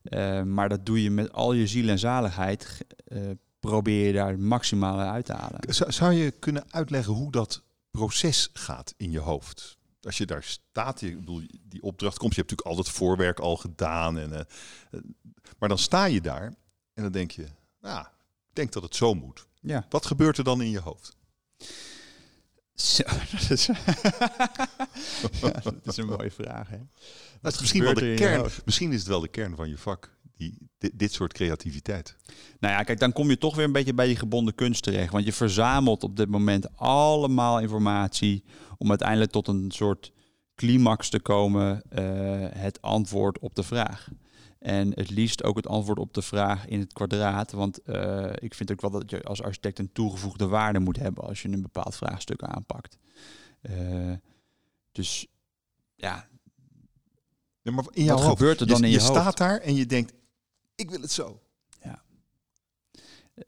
[0.05, 2.85] Uh, maar dat doe je met al je ziel en zaligheid.
[3.09, 5.61] Uh, probeer je daar het maximale uit te halen.
[5.93, 9.77] Zou je kunnen uitleggen hoe dat proces gaat in je hoofd?
[10.03, 13.41] Als je daar staat, je, bedoel, die opdracht komt, je hebt natuurlijk al het voorwerk
[13.41, 14.19] al gedaan.
[14.19, 14.47] En,
[15.59, 16.55] maar dan sta je daar
[16.95, 17.47] en dan denk je,
[17.81, 18.01] nou,
[18.49, 19.47] ik denk dat het zo moet.
[19.61, 19.87] Ja.
[19.89, 21.17] Wat gebeurt er dan in je hoofd?
[22.75, 23.67] Zo, dat is,
[25.65, 26.69] dat is een mooie vraag.
[26.69, 26.79] Hè?
[27.41, 28.51] Dat is misschien wel de kern.
[28.65, 30.21] Misschien is het wel de kern van je vak.
[30.37, 32.17] Die, dit, soort creativiteit.
[32.61, 35.13] Nou ja, kijk, dan kom je toch weer een beetje bij die gebonden kunst terecht.
[35.13, 38.45] Want je verzamelt op dit moment allemaal informatie
[38.79, 40.13] om uiteindelijk tot een soort
[40.55, 42.01] climax te komen, uh,
[42.51, 44.09] het antwoord op de vraag.
[44.63, 47.53] En het liefst ook het antwoord op de vraag in het kwadraat.
[47.53, 51.25] Want uh, ik vind ook wel dat je als architect een toegevoegde waarde moet hebben
[51.25, 52.99] als je een bepaald vraagstuk aanpakt.
[53.63, 54.13] Uh,
[54.93, 55.27] dus
[55.95, 56.29] ja.
[57.63, 59.75] ja maar in jouw wat gebeurt er dan je, in je, je staat daar en
[59.75, 60.13] je denkt,
[60.75, 61.43] ik wil het zo.
[61.83, 62.03] Ja.
[63.35, 63.45] Uh,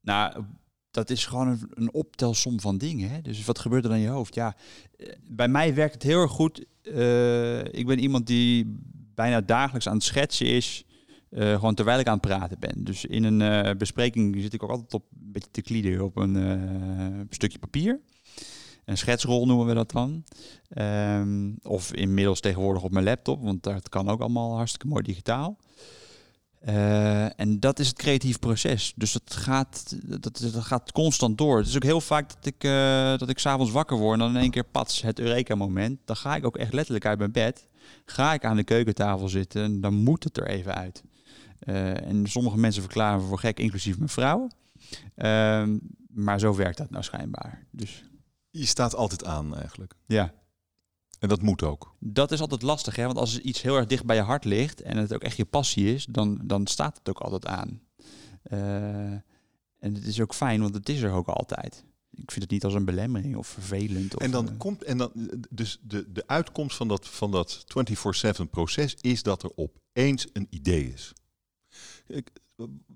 [0.00, 0.44] nou,
[0.90, 3.10] dat is gewoon een, een, optelsom van dingen.
[3.10, 3.20] Hè?
[3.20, 4.34] Dus wat gebeurt er dan in je hoofd?
[4.34, 4.56] Ja,
[5.20, 6.58] bij mij werkt het heel erg goed.
[7.74, 8.78] ik ben iemand die
[9.20, 10.84] bijna dagelijks aan het schetsen is.
[11.30, 12.84] Uh, gewoon terwijl ik aan het praten ben.
[12.84, 16.16] Dus in een uh, bespreking zit ik ook altijd op een beetje te klieden op
[16.16, 18.00] een uh, stukje papier.
[18.84, 20.24] Een schetsrol noemen we dat dan.
[20.78, 25.56] Um, of inmiddels tegenwoordig op mijn laptop, want dat kan ook allemaal hartstikke mooi digitaal.
[27.36, 28.92] en dat is het creatief proces.
[28.96, 31.58] Dus dat gaat, dat, dat gaat constant door.
[31.58, 32.60] Het is ook heel vaak dat ik,
[33.18, 35.98] dat ik s'avonds wakker word en dan in één keer pats het Eureka-moment.
[36.04, 37.68] Dan ga ik ook echt letterlijk uit mijn bed
[38.04, 41.02] ga ik aan de keukentafel zitten, dan moet het er even uit.
[41.60, 44.48] Uh, en sommige mensen verklaren voor gek, inclusief mijn vrouw.
[45.16, 45.68] Uh,
[46.08, 47.66] maar zo werkt dat nou schijnbaar.
[47.70, 48.04] Dus.
[48.50, 49.94] Je staat altijd aan eigenlijk.
[50.06, 50.32] Ja.
[51.18, 51.94] En dat moet ook.
[51.98, 53.04] Dat is altijd lastig, hè?
[53.04, 55.44] want als iets heel erg dicht bij je hart ligt en het ook echt je
[55.44, 57.80] passie is, dan, dan staat het ook altijd aan.
[58.52, 59.12] Uh,
[59.78, 61.84] en het is ook fijn, want het is er ook altijd.
[62.22, 64.14] Ik vind het niet als een belemmering of vervelend.
[64.16, 65.12] Of, En dan eh, komt, en dan,
[65.50, 67.64] dus de, de uitkomst van dat, van dat
[68.44, 71.12] 24-7 proces is dat er opeens een idee is.
[72.06, 72.30] Ik-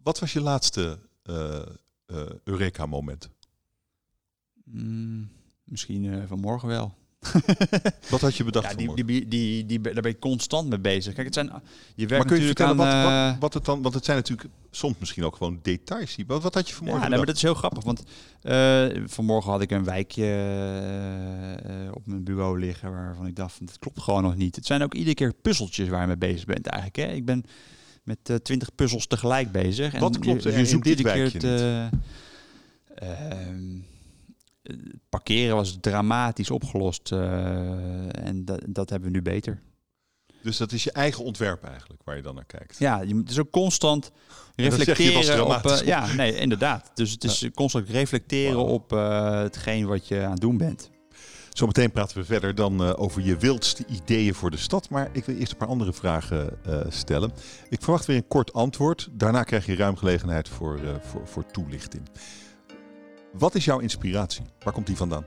[0.02, 1.62] Wat was je laatste eh,
[2.06, 3.28] eh, Eureka-moment?
[4.64, 5.28] mm,
[5.64, 6.94] misschien vanmorgen wel.
[8.10, 11.14] Wat had je bedacht ja, die, die, die, die, daar ben je constant mee bezig.
[11.14, 11.46] Kijk, het zijn,
[11.94, 13.02] je werkt Maar kun je natuurlijk vertellen aan...
[13.02, 16.16] wat, wat, eh, wat het dan, want het zijn natuurlijk soms misschien ook gewoon details.
[16.26, 17.84] Wat, wat had je vanmorgen Ja, nee, maar dat is heel grappig.
[17.84, 18.02] Want
[18.42, 20.26] eh, vanmorgen had ik een wijkje
[21.64, 24.56] eh, op mijn bureau liggen waarvan ik dacht, van, dat klopt gewoon nog niet.
[24.56, 27.08] Het zijn ook iedere keer puzzeltjes waar je mee bezig bent eigenlijk.
[27.08, 27.16] Hè?
[27.16, 27.44] Ik ben
[28.02, 29.98] met twintig puzzels tegelijk bezig.
[29.98, 31.90] Wat klopt je, er je in zoekt dit iedere keer wijkje het,
[32.94, 33.93] eh, ehm, het
[35.08, 37.12] parkeren was dramatisch opgelost.
[37.12, 39.60] eh, en dat, dat hebben we nu beter.
[40.42, 42.78] Dus dat is je eigen ontwerp eigenlijk, waar je dan naar kijkt.
[42.78, 44.10] Ja, je moet dus ook constant
[44.56, 45.66] reflecteren op...
[45.66, 46.90] eh, ja, nee, inderdaad.
[46.94, 50.90] Dus het is constant reflecteren op eh, hetgeen wat je aan het doen bent.
[51.52, 54.90] Zometeen praten we verder dan over je wildste ideeën voor de stad.
[54.90, 57.32] Maar ik wil eerst een paar andere vragen stellen.
[57.68, 59.08] Ik verwacht weer een kort antwoord.
[59.12, 62.02] Daarna krijg je ruim gelegenheid voor, voor, voor toelichting.
[63.38, 64.44] Wat is jouw inspiratie?
[64.62, 65.24] Waar komt die vandaan?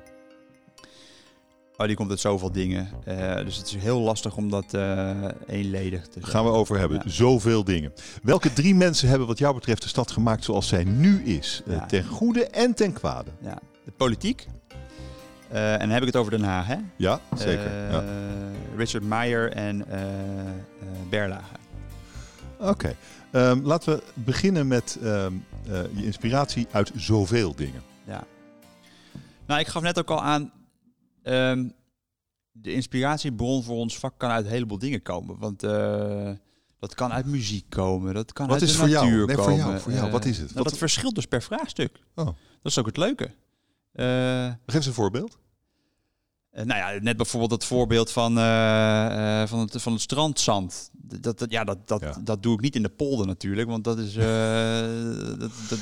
[1.77, 2.89] Oh, die komt uit zoveel dingen.
[3.03, 6.79] Eh, dus het is heel lastig om dat eh eenledig te Daar gaan we over
[6.79, 7.01] hebben.
[7.03, 7.11] Ja.
[7.11, 7.93] Zoveel dingen.
[8.23, 11.61] Welke drie mensen hebben wat jou betreft de stad gemaakt zoals zij nu is?
[11.67, 13.29] Eh, ten goede en ten kwade.
[13.41, 13.59] Ja.
[13.85, 14.47] De politiek.
[15.49, 16.75] En dan heb ik het over Den Haag, hè?
[16.95, 17.91] Ja, zeker.
[17.91, 18.03] Ja.
[18.75, 19.85] Richard Meyer en
[21.09, 21.55] Berlage.
[22.59, 22.95] Oké.
[23.31, 25.33] Ehm, laten we beginnen met ehm,
[25.67, 27.81] eh, je inspiratie uit zoveel dingen.
[29.47, 30.51] Nou, ik gaf net ook al aan...
[31.23, 31.67] ehm,
[32.51, 35.37] de inspiratiebron voor ons vak kan uit een heleboel dingen komen.
[35.39, 36.31] Want eh,
[36.79, 39.05] dat kan uit muziek komen, dat kan Wat uit is de voor jou?
[39.05, 39.57] natuur Nee, voor komen.
[39.65, 40.05] jou, voor jou.
[40.05, 40.45] Eh, Wat is het?
[40.45, 41.99] nou, Wat- dat verschilt dus per vraagstuk.
[42.15, 42.25] Oh.
[42.25, 43.31] Dat is ook het leuke.
[43.91, 45.37] Eh, Geef eens een voorbeeld.
[46.51, 48.33] Nou ja, net bijvoorbeeld het voorbeeld van,
[49.47, 50.89] van, het, van het strandzand.
[50.93, 52.17] Dat, dat, ja, dat, dat, Ja.
[52.23, 54.15] dat doe ik niet in de polder natuurlijk, want dat, is,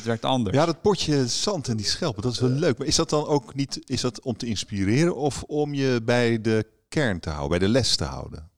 [0.05, 0.55] eh, anders.
[0.55, 2.77] Ja, dat potje zand en die schelpen, dat is wel leuk.
[2.77, 6.41] Maar is dat dan ook niet is dat om te inspireren of om je bij
[6.41, 8.49] de kern te houden, bij de les te houden?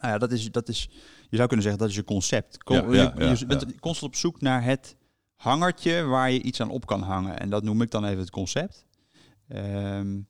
[0.00, 0.88] Nou ja, dat is, dat is,
[1.28, 2.62] je zou kunnen zeggen dat is je concept.
[2.64, 4.96] Con- Ja, ja, je, ja, je bent constant op zoek naar het
[5.34, 7.38] hangertje waar je iets aan op kan hangen.
[7.38, 8.84] En dat noem ik dan even het concept.
[9.48, 10.20] Ehm,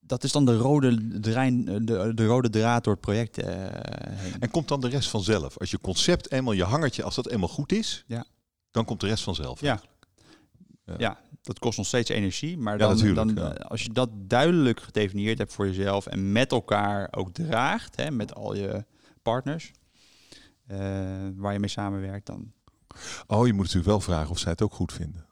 [0.00, 3.46] dat is dan de rode, drein, de, de rode draad door het project eh,
[4.10, 4.40] heen.
[4.40, 5.58] En komt dan de rest vanzelf?
[5.58, 8.24] Als je concept eenmaal, je hangertje, als dat eenmaal goed is, Ja.
[8.70, 9.60] Dan komt de rest vanzelf.
[9.60, 9.80] Ja.
[10.84, 10.94] Ja.
[10.98, 11.18] Ja.
[11.42, 12.58] dat kost nog steeds energie.
[12.58, 13.52] Maar dan, dan, ja.
[13.52, 18.10] eh, als je dat duidelijk gedefinieerd hebt voor jezelf en met elkaar ook draagt, hè,
[18.10, 18.84] met al je
[19.22, 19.70] partners,
[20.66, 20.78] eh,
[21.36, 22.52] waar je mee samenwerkt, dan
[23.26, 25.26] Oh, je moet natuurlijk wel vragen of zij het ook goed vinden.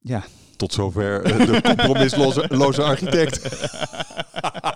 [0.00, 0.24] ja.
[0.56, 3.42] Tot zover eh, de compromisloze loze architect.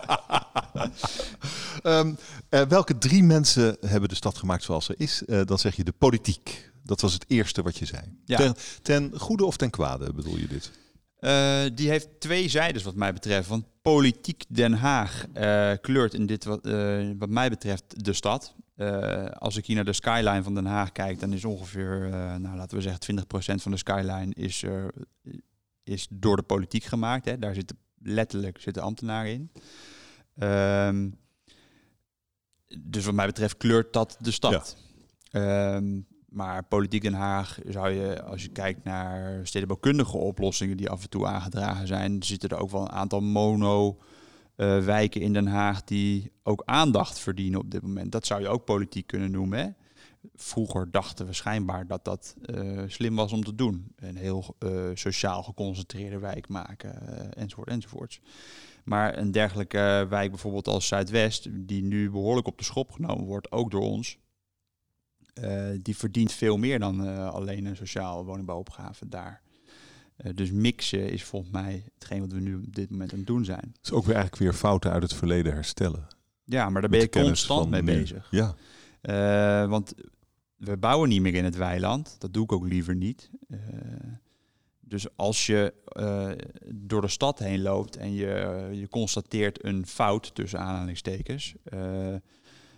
[1.82, 2.14] Ehm,
[2.48, 5.24] eh, welke drie mensen hebben de stad gemaakt zoals ze is?
[5.24, 6.70] Eh, dan zeg je de politiek.
[6.82, 8.02] Dat was het eerste wat je zei.
[8.24, 8.36] Ja.
[8.36, 10.70] Ten, ten goede of ten kwade bedoel je dit?
[11.18, 13.48] Eh, die heeft twee zijdes wat mij betreft.
[13.48, 15.26] Want politiek Den Haag
[15.80, 16.60] kleurt in dit wat,
[17.18, 18.54] wat mij betreft de stad.
[19.32, 22.08] Als ik hier naar de skyline van Den Haag kijk, dan is ongeveer,
[22.40, 24.64] nou, laten we zeggen, 20% van de skyline is,
[25.84, 27.24] is door de politiek gemaakt.
[27.24, 27.38] Hè.
[27.38, 29.50] Daar zitten letterlijk zitten ambtenaren in.
[30.38, 31.10] Ehm,
[32.78, 34.76] dus wat mij betreft kleurt dat de stad.
[35.30, 41.02] Ehm, maar politiek Den Haag zou je, als je kijkt naar stedenbouwkundige oplossingen die af
[41.02, 43.98] en toe aangedragen zijn, zitten er ook wel een aantal mono
[44.58, 48.12] eh, wijken in Den Haag die ook aandacht verdienen op dit moment.
[48.12, 49.58] Dat zou je ook politiek kunnen noemen.
[49.58, 49.68] Hè?
[50.34, 53.92] Vroeger dachten we schijnbaar dat dat eh, slim was om te doen.
[53.96, 56.94] Een heel eh, sociaal geconcentreerde wijk maken,
[57.34, 58.20] enzovoort, enzovoorts.
[58.88, 63.52] Maar een dergelijke wijk bijvoorbeeld als Zuidwest, die nu behoorlijk op de schop genomen wordt,
[63.52, 64.18] ook door ons,
[65.34, 69.42] eh, die verdient veel meer dan eh, alleen een sociale woningbouwopgave daar.
[70.16, 73.26] Eh, dus mixen is volgens mij hetgeen wat we nu op dit moment aan het
[73.26, 73.72] doen zijn.
[73.72, 76.06] Het is ook weer eigenlijk weer fouten uit het verleden herstellen.
[76.44, 77.92] Ja, maar daar ben je constant mee nu.
[77.92, 78.28] bezig.
[78.30, 78.54] Ja.
[79.66, 79.94] Want
[80.56, 82.16] we bouwen niet meer in het weiland.
[82.18, 83.30] Dat doe ik ook liever niet.
[84.88, 86.30] Dus als je eh,
[86.74, 92.14] door de stad heen loopt en je, je constateert een fout tussen aanhalingstekens, eh,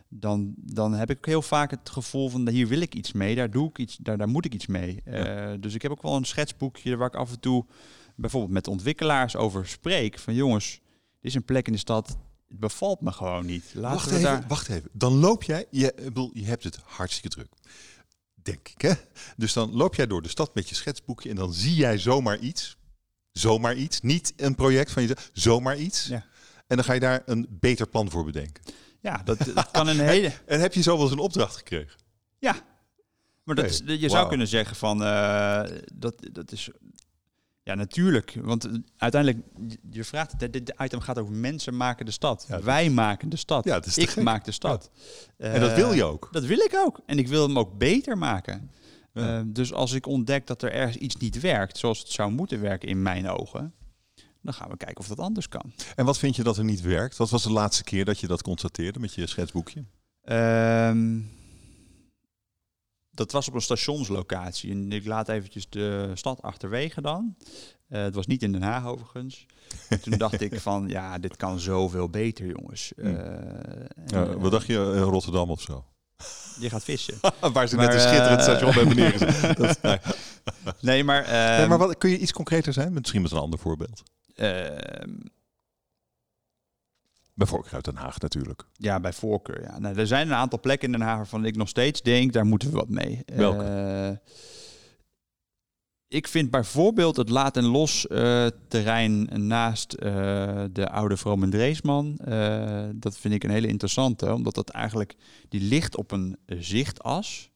[0.08, 3.50] dan, dan heb ik heel vaak het gevoel van hier wil ik iets mee, daar
[3.50, 5.00] doe ik iets, daar, daar moet ik iets mee.
[5.04, 7.64] Eh, Dus ik heb ook wel een schetsboekje waar ik af en toe
[8.16, 10.18] bijvoorbeeld met ontwikkelaars over spreek.
[10.18, 10.80] Van jongens,
[11.20, 12.16] dit is een plek in de stad,
[12.48, 13.72] het bevalt me gewoon niet.
[13.74, 14.44] Laten Wacht we even, daar.
[14.48, 14.88] wacht even.
[14.92, 17.48] Dan loop jij, je, bedoel, je hebt het hartstikke druk.
[18.42, 18.92] Denk ik, hè?
[19.36, 22.38] Dus dan loop jij door de stad met je schetsboekje en dan zie jij zomaar
[22.38, 22.76] iets.
[23.32, 24.00] zomaar iets.
[24.00, 26.06] Niet een project van jezelf, zomaar iets.
[26.06, 26.24] Ja.
[26.66, 28.62] En dan ga je daar een beter plan voor bedenken.
[29.00, 30.32] Ja, dat, dat kan een hele...
[30.46, 31.98] En heb je zo wel eens een opdracht gekregen?
[32.38, 32.56] Ja.
[33.44, 35.04] Maar dat is, je zou kunnen zeggen van...
[35.04, 35.62] eh,
[35.94, 36.70] dat, dat is...
[37.70, 38.36] Ja, natuurlijk.
[38.42, 39.44] Want eh, uiteindelijk,
[39.90, 42.44] je- vraagt dit item gaat over mensen maken de stad.
[42.48, 43.64] Ja, Wij maken de stad.
[43.64, 44.90] Ja, is Ik maak de stad.
[45.36, 46.28] En dat Eh, wil je ook.
[46.32, 47.00] Dat wil ik ook.
[47.06, 48.70] En ik wil hem ook beter maken.
[49.12, 52.60] Eh, dus als ik ontdek dat er ergens iets niet werkt zoals het zou moeten
[52.60, 53.72] werken in mijn ogen,
[54.42, 55.72] dan gaan we kijken of dat anders kan.
[55.96, 57.16] En wat vind je dat er niet werkt?
[57.16, 59.84] Wat was de laatste keer dat je dat constateerde met je schetsboekje?
[60.22, 61.18] Ehm,
[63.20, 64.70] dat was op een stationslocatie.
[64.70, 67.36] En ik laat eventjes de stad achterwege dan.
[67.88, 69.46] Eh, het was niet in Den Haag overigens.
[69.88, 72.92] En toen dacht ik van, ja, dit kan zoveel beter, jongens.
[72.96, 73.16] Hmm.
[73.16, 73.24] Eh,
[74.06, 75.84] Ja, eh, wat dacht je, eh, Rotterdam of zo?
[76.60, 77.14] Je gaat vissen.
[77.52, 79.56] Waar ze Maar, net een schitterend eh, station hebben neergezet.
[79.58, 79.98] Dat is- nee.
[80.80, 81.22] Nee, maar...
[81.22, 82.92] Nee, ehm, maar wat, kun je iets concreter zijn?
[82.92, 84.02] Misschien met een ander voorbeeld.
[87.40, 88.64] Ehm, Bijvoorbeeld uit Den Haag natuurlijk.
[88.72, 89.62] Ja, bij voorkeur.
[89.62, 89.78] Ja.
[89.78, 92.46] Nou, er zijn een aantal plekken in Den Haag waarvan ik nog steeds denk, daar
[92.46, 93.22] moeten we wat mee.
[93.26, 93.62] Welke?
[93.62, 94.32] Eh,
[96.08, 101.50] ik vind bijvoorbeeld het laat en los eh, terrein naast eh, de oude Vroom en
[101.50, 102.18] Dreesman.
[102.94, 105.16] dat vind ik een hele interessante, omdat dat eigenlijk,
[105.48, 107.50] die ligt op een zichtas.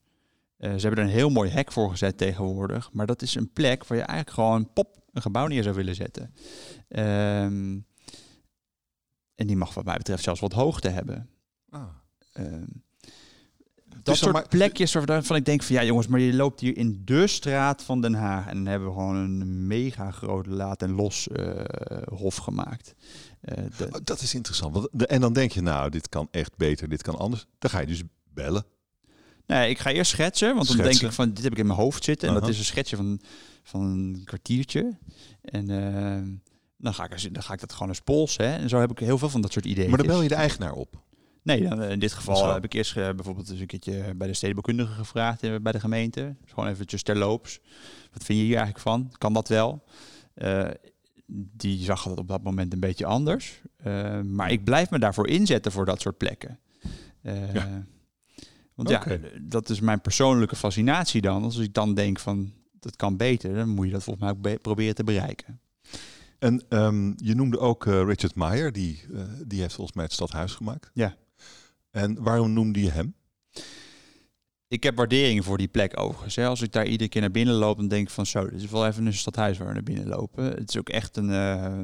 [0.58, 2.90] Ze hebben er een heel mooi hek voor gezet tegenwoordig.
[2.92, 5.94] Maar dat is een plek waar je eigenlijk gewoon pop een gebouw neer zou willen
[5.94, 6.34] zetten.
[6.88, 7.78] Ehm,
[9.34, 11.28] en die mag wat mij betreft zelfs wat hoogte hebben.
[12.32, 12.64] Ehm,
[13.86, 16.76] dat dan soort maar- plekjes waarvan ik denk van ja jongens, maar je loopt hier
[16.76, 20.82] in de straat van Den Haag en dan hebben we gewoon een mega groot laat
[20.82, 21.64] en los eh,
[22.08, 22.94] hof gemaakt.
[23.40, 24.74] Eh, de- Oh, Dat is interessant.
[24.74, 27.46] Want, de- en dan denk je, nou, dit kan echt beter, dit kan anders.
[27.58, 28.64] Dan ga je dus bellen.
[29.46, 31.78] nee, ik ga eerst schetsen, want dan denk ik van dit heb ik in mijn
[31.78, 33.20] hoofd zitten en dat is een schetsje van,
[33.62, 34.98] van een kwartiertje.
[35.42, 36.28] En ehm,
[36.76, 38.48] dan, ga ik, dan ga ik dat gewoon eens polsen.
[38.48, 38.56] Hè?
[38.56, 39.88] En zo heb ik heel veel van dat soort ideeën.
[39.88, 41.02] Maar dan bel je de eigenaar op.
[41.42, 42.52] Nee, dan, eh, in dit geval Zo.
[42.52, 45.80] heb ik eerst eh, bijvoorbeeld eens een keertje bij de stedenbouwkundige gevraagd eh, bij de
[45.80, 46.37] gemeente.
[46.40, 47.60] Dus gewoon eventjes terloops.
[48.12, 49.12] Wat vind je hier eigenlijk van?
[49.18, 49.84] Kan dat wel?
[51.56, 53.60] Die zag het op dat moment een beetje anders.
[54.24, 56.58] Maar ik blijf me daarvoor inzetten voor dat soort plekken.
[57.22, 57.84] Ja.
[58.74, 59.02] Want ja,
[59.40, 61.44] dat is mijn persoonlijke fascinatie dan.
[61.44, 64.42] Als ik dan denk van, dat kan beter, dan moet je dat volgens mij ook
[64.42, 65.60] be- proberen te bereiken.
[66.38, 70.12] En ehm, je noemde ook eh, Richard Meyer, die, eh, die heeft volgens mij het
[70.14, 70.90] stadhuis gemaakt.
[70.94, 71.16] Ja.
[71.90, 73.14] En waarom noemde je hem?
[74.68, 76.36] Ik heb waardering voor die plek overigens.
[76.36, 76.46] Hè.
[76.46, 78.70] Als ik daar iedere keer naar binnen loop, dan denk ik van zo, dit is
[78.70, 80.44] wel even een stadhuis waar we naar binnen lopen.
[80.44, 81.80] Het is ook echt een, eh,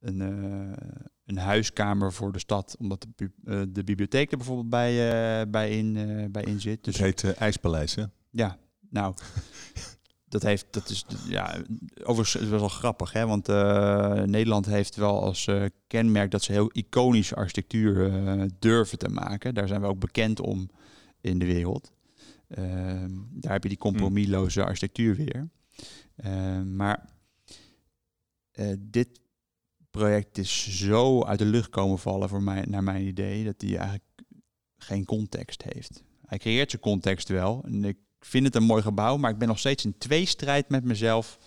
[0.00, 0.86] een, eh,
[1.24, 4.90] een huiskamer voor de stad, omdat de, bu- eh, de bibliotheek er bijvoorbeeld bij,
[5.40, 6.84] eh, bij, in, eh, bij in zit.
[6.84, 8.04] Dus Het heet eh, IJspaleis, hè?
[8.30, 8.58] ja,
[8.90, 9.14] nou,
[10.32, 11.62] dat heeft, dat is, ja,
[12.02, 16.42] overigens is het wel grappig, hè, want eh, Nederland heeft wel als eh, kenmerk dat
[16.42, 19.54] ze heel iconische architectuur eh, durven te maken.
[19.54, 20.70] Daar zijn we ook bekend om
[21.20, 21.92] in de wereld.
[22.48, 25.48] Ehm, daar heb je die compromisloze architectuur weer.
[26.16, 27.10] Ehm, maar
[28.78, 29.20] dit
[29.90, 33.70] project is zo uit de lucht komen vallen voor mij, naar mijn idee, dat hij
[33.70, 34.04] eigenlijk
[34.76, 36.02] geen context heeft.
[36.26, 37.64] Hij creëert zijn context wel.
[37.64, 40.84] En ik vind het een mooi gebouw, maar ik ben nog steeds in tweestrijd met
[40.84, 41.38] mezelf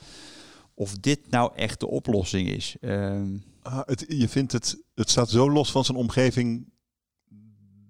[0.73, 2.75] of dit nou echt de oplossing is.
[2.81, 6.69] Ehm, Ah, het, je vindt het, het staat zo los van zijn omgeving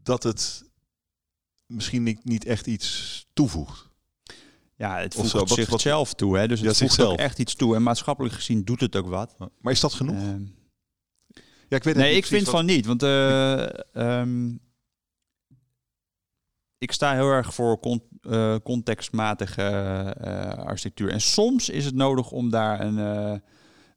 [0.04, 0.64] dat het
[1.66, 3.90] misschien niet, niet echt iets toevoegt.
[4.76, 6.38] ja, het voegt zo, zichzelf toe.
[6.38, 6.48] Hè?
[6.48, 7.14] Dus Ja, het voegt zichzelf.
[7.14, 7.76] ook echt iets toe.
[7.76, 9.36] En maatschappelijk gezien doet het ook wat.
[9.62, 10.16] Maar is dat genoeg?
[10.16, 10.44] Ehm,
[11.68, 12.86] ja, ik weet nee, niet ik vind van niet.
[12.86, 13.64] Want eh,
[13.96, 14.56] ehm,
[16.86, 21.10] ik sta heel erg voor con- eh, contextmatige eh, architectuur.
[21.12, 23.40] En soms is het nodig om daar een, eh,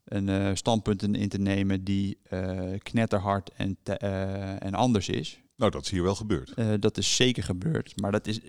[0.05, 2.19] een standpunt in te nemen die
[2.77, 3.77] knetterhard en,
[4.59, 5.39] en anders is.
[5.55, 6.81] Nou, dat is hier wel gebeurd.
[6.81, 8.01] Dat is zeker gebeurd.
[8.01, 8.39] Maar dat is.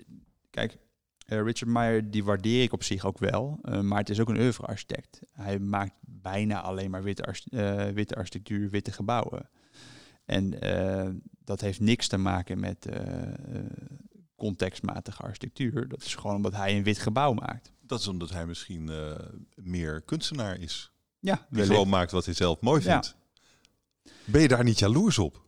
[0.49, 0.77] Kijk,
[1.25, 3.59] Richard Meyer, die waardeer ik op zich ook wel.
[3.81, 5.19] maar het is ook een oeuvre-architect.
[5.31, 9.49] Hij maakt bijna alleen maar witte, arch- witte architectuur, witte gebouwen.
[10.25, 10.59] En
[11.43, 12.87] dat heeft niks te maken met
[14.41, 15.87] contextmatige architectuur.
[15.87, 17.71] Dat is gewoon omdat hij een wit gebouw maakt.
[17.81, 19.15] Dat is omdat hij misschien eh,
[19.55, 20.91] meer kunstenaar is.
[21.19, 22.91] Ja, Die gewoon maakt wat hij zelf mooi Ja.
[22.91, 23.15] vindt.
[24.25, 25.41] Ben je daar niet jaloers op?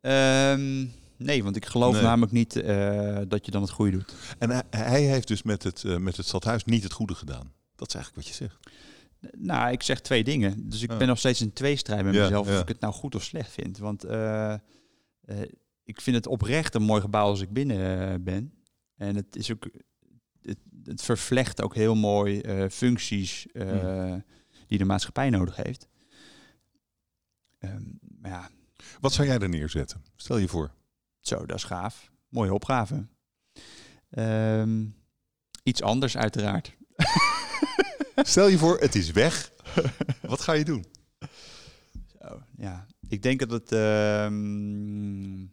[0.00, 0.86] Ehm,
[1.16, 2.02] nee, want ik geloof Nee.
[2.02, 4.14] namelijk niet eh, dat je dan het goede doet.
[4.38, 7.52] En hij, hij heeft dus met het, eh, met het stadhuis niet het goede gedaan.
[7.76, 8.58] Dat is eigenlijk wat je zegt.
[9.38, 10.68] Nou, ik zeg twee dingen.
[10.68, 10.96] Dus ik Ja.
[10.96, 12.54] ben nog steeds in tweestrijd met mezelf ja.
[12.54, 13.78] of ik het nou goed of slecht vind.
[13.78, 14.04] Want
[15.84, 18.54] ik vind het oprecht een mooi gebouw als ik binnen eh, ben.
[18.96, 19.68] En het is ook.
[20.42, 23.46] Het, het vervlecht ook heel mooi eh, functies.
[23.52, 24.14] eh,
[24.66, 25.88] die de maatschappij nodig heeft.
[27.58, 27.82] Ehm,
[28.20, 28.50] maar ja,
[29.00, 30.04] Wat zou jij er neerzetten?
[30.16, 30.74] Stel je voor.
[31.20, 32.10] zo, dat is gaaf.
[32.28, 33.06] Mooie opgave.
[34.10, 34.84] Ehm,
[35.62, 36.76] iets anders uiteraard.
[38.16, 39.52] Stel je voor, het is weg.
[40.22, 40.84] Wat ga je doen?
[42.20, 42.86] Zo, ja.
[43.08, 43.72] Ik denk dat het...
[43.72, 45.46] ehm,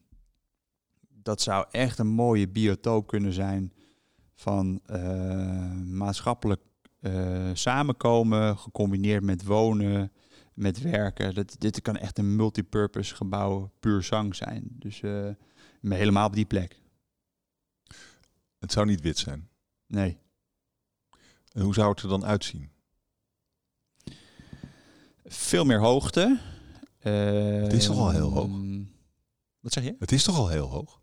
[1.23, 3.73] dat zou echt een mooie biotoop kunnen zijn
[4.33, 6.61] van eh, maatschappelijk
[6.99, 10.11] eh, samenkomen, gecombineerd met wonen,
[10.53, 11.33] met werken.
[11.33, 14.67] Dat, dit kan echt een multipurpose gebouw puur zang zijn.
[14.69, 15.01] Dus
[15.81, 16.81] maar helemaal op die plek.
[18.59, 19.49] Het zou niet wit zijn.
[19.87, 20.17] Nee.
[21.51, 22.69] En hoe zou het er dan uitzien?
[25.25, 26.39] Veel meer hoogte.
[26.99, 28.45] Het is toch al heel hoog?
[28.45, 28.83] Ehm,
[29.59, 29.95] Wat zeg je?
[29.99, 31.00] Het is toch al heel hoog?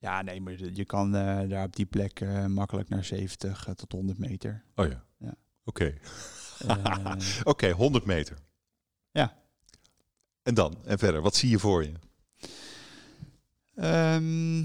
[0.00, 3.74] Ja, nee, maar je kan eh, daar op die plek eh, makkelijk naar 70 eh,
[3.74, 4.64] tot 100 meter.
[4.74, 5.04] Oh ja.
[5.18, 5.34] Ja.
[5.64, 5.94] Oké.
[7.44, 8.38] Oké, 100 meter.
[9.10, 9.36] Ja.
[10.42, 10.84] En dan?
[10.84, 11.22] En verder?
[11.22, 11.92] Wat zie je voor je?
[13.74, 14.58] Ehm,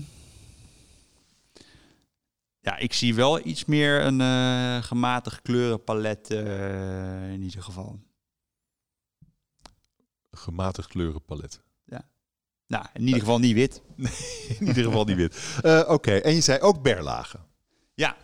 [2.59, 6.29] ja, ik zie wel iets meer een gematigd kleurenpalet
[7.29, 7.99] in ieder geval.
[10.31, 11.64] Gematigd kleurenpalet.
[12.67, 13.81] Nou, in ieder geval niet wit.
[14.59, 15.59] In ieder geval niet wit.
[15.61, 17.39] Eh, Oké, en je zei ook berlagen.
[17.93, 18.15] Ja.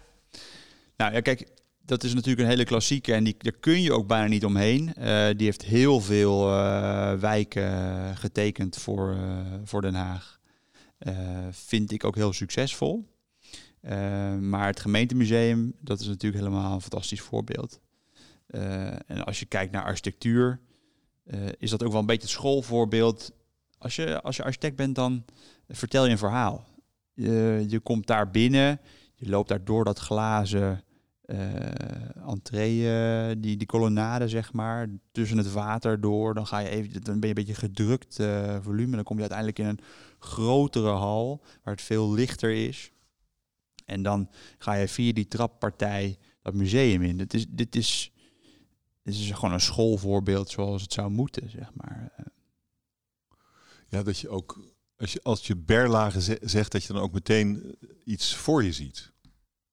[0.98, 1.48] Nou ja, kijk,
[1.86, 4.94] dat is natuurlijk een hele klassieke en die, daar kun je ook bijna niet omheen.
[4.94, 9.18] Eh, die heeft heel veel eh, wijken getekend voor,
[9.64, 10.39] voor Den Haag.
[11.52, 13.10] Vind ik ook heel succesvol.
[14.39, 17.80] Maar het gemeentemuseum, dat is natuurlijk helemaal een fantastisch voorbeeld.
[19.08, 20.60] En als je kijkt naar architectuur,
[21.58, 23.32] is dat ook wel een beetje het schoolvoorbeeld.
[23.82, 25.26] Als je, als je architect bent, dan
[25.68, 26.66] vertel je een verhaal.
[27.14, 28.80] Je, je komt daar binnen,
[29.16, 30.84] je loopt daar door dat glazen
[31.26, 36.34] eh entree, die, die kolonnade zeg maar, tussen het water door.
[36.34, 38.96] Dan, ga je even, dan ben je een beetje gedrukt eh, volume.
[38.96, 39.80] Dan kom je uiteindelijk in een
[40.20, 42.92] grotere hal, waar het veel lichter is.
[43.86, 47.18] En dan ga je via die trappartij dat museum in.
[47.18, 48.12] Dit is, dit is,
[49.04, 52.12] dit is gewoon een schoolvoorbeeld zoals het zou moeten, zeg maar.
[53.92, 54.60] Ja, dat je ook,
[54.98, 58.64] als je, als je berlagen ze- zegt, dat je dan ook meteen eh, iets voor
[58.64, 59.12] je ziet.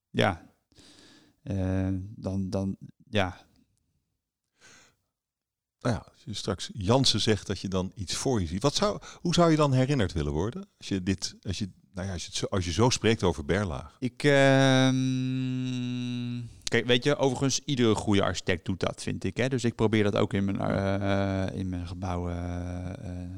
[0.09, 0.47] Ja.
[1.43, 2.77] Eh, dan, dan,
[3.09, 3.47] ja.
[5.79, 8.61] Nou ja, als je straks Jansen zegt dat je dan iets voor je ziet.
[8.61, 10.67] Wat zou, hoe zou je dan herinnerd willen worden?
[10.77, 13.45] Als je dit, als je, nou ja, als je, zo, als je zo spreekt over
[13.45, 13.91] berlagen.
[13.99, 14.97] Ik, ehm,
[16.63, 19.37] kijk, weet je, overigens, iedere goede architect doet dat, vind ik.
[19.37, 19.49] Hè?
[19.49, 23.35] Dus ik probeer dat ook in mijn, eh, in mijn gebouw eh,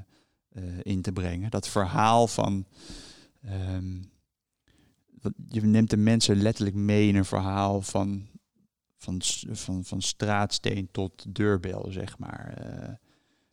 [0.81, 1.49] in te brengen.
[1.51, 2.65] Dat verhaal van...
[3.41, 4.01] ehm,
[5.47, 8.27] je neemt de mensen letterlijk mee in een verhaal van,
[8.97, 9.21] van,
[9.51, 12.53] van, van straatsteen tot deurbel, zeg maar.
[12.53, 12.93] Eh,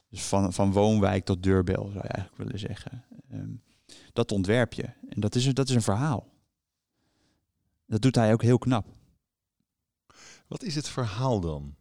[0.08, 3.04] dus van, van woonwijk tot deurbel, zou je eigenlijk willen zeggen.
[3.30, 3.50] Ehm,
[4.12, 4.84] dat ontwerp je.
[5.08, 6.26] En dat is, een- dat is een verhaal.
[7.86, 8.86] Dat doet hij ook heel knap.
[10.46, 11.74] Wat is het verhaal dan?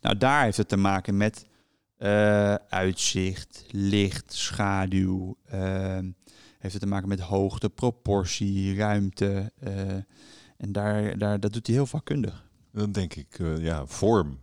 [0.00, 1.46] Nou, daar heeft het te maken met
[1.98, 5.36] eh, uitzicht, licht, schaduw.
[5.46, 6.10] ehm,
[6.58, 9.52] heeft het te maken met hoogte, proportie, ruimte.
[9.60, 9.90] eh,
[10.56, 12.46] en daar, daar, dat doet hij heel vakkundig.
[12.72, 14.38] Dan denk ik, eh, ja, vorm.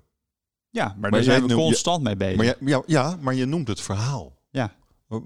[0.69, 2.37] Ja, maar, Maar daar zijn we noemt- constant mee bezig.
[2.37, 4.37] Maar ja, ja, ja, maar je noemt het verhaal.
[4.49, 4.75] Ja.
[5.07, 5.25] Oh,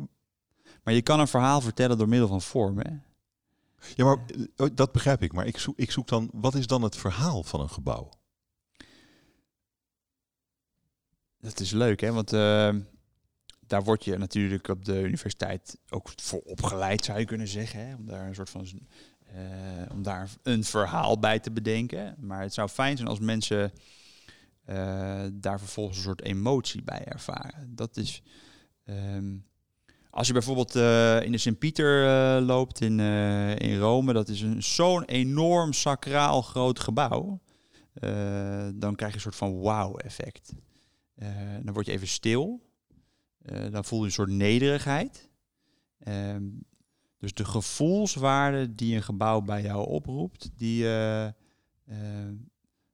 [0.83, 2.77] Maar je kan een verhaal vertellen door middel van vorm.
[2.77, 2.89] Hè?
[3.95, 4.17] Ja, maar
[4.57, 5.33] oh, dat begrijp ik.
[5.33, 8.09] Maar ik zoek, ik zoek dan, wat is dan het verhaal van een gebouw?
[11.41, 12.11] Dat is leuk, hè?
[12.11, 12.75] Want eh,
[13.67, 17.87] daar word je natuurlijk op de universiteit ook voor opgeleid, zou je kunnen zeggen.
[17.87, 17.95] Hè?
[17.95, 18.67] Om daar een soort van
[19.33, 22.15] eh, om daar een verhaal bij te bedenken.
[22.19, 23.71] Maar het zou fijn zijn als mensen
[24.65, 27.75] eh, daar vervolgens een soort emotie bij ervaren.
[27.75, 28.21] Dat is.
[28.85, 29.37] ehm,
[30.09, 32.99] als je bijvoorbeeld eh, in de Sint-Pieter loopt in,
[33.59, 37.39] in Rome, dat is een, zo'n enorm sacraal groot gebouw.
[38.73, 40.53] Dan krijg je een soort van wauw-effect.
[41.19, 41.29] Eh,
[41.63, 42.61] dan word je even stil.
[43.41, 45.29] Eh, dan voel je een soort nederigheid.
[45.99, 46.43] Ehm,
[47.17, 51.27] dus de gevoelswaarde die een gebouw bij jou oproept, die, eh,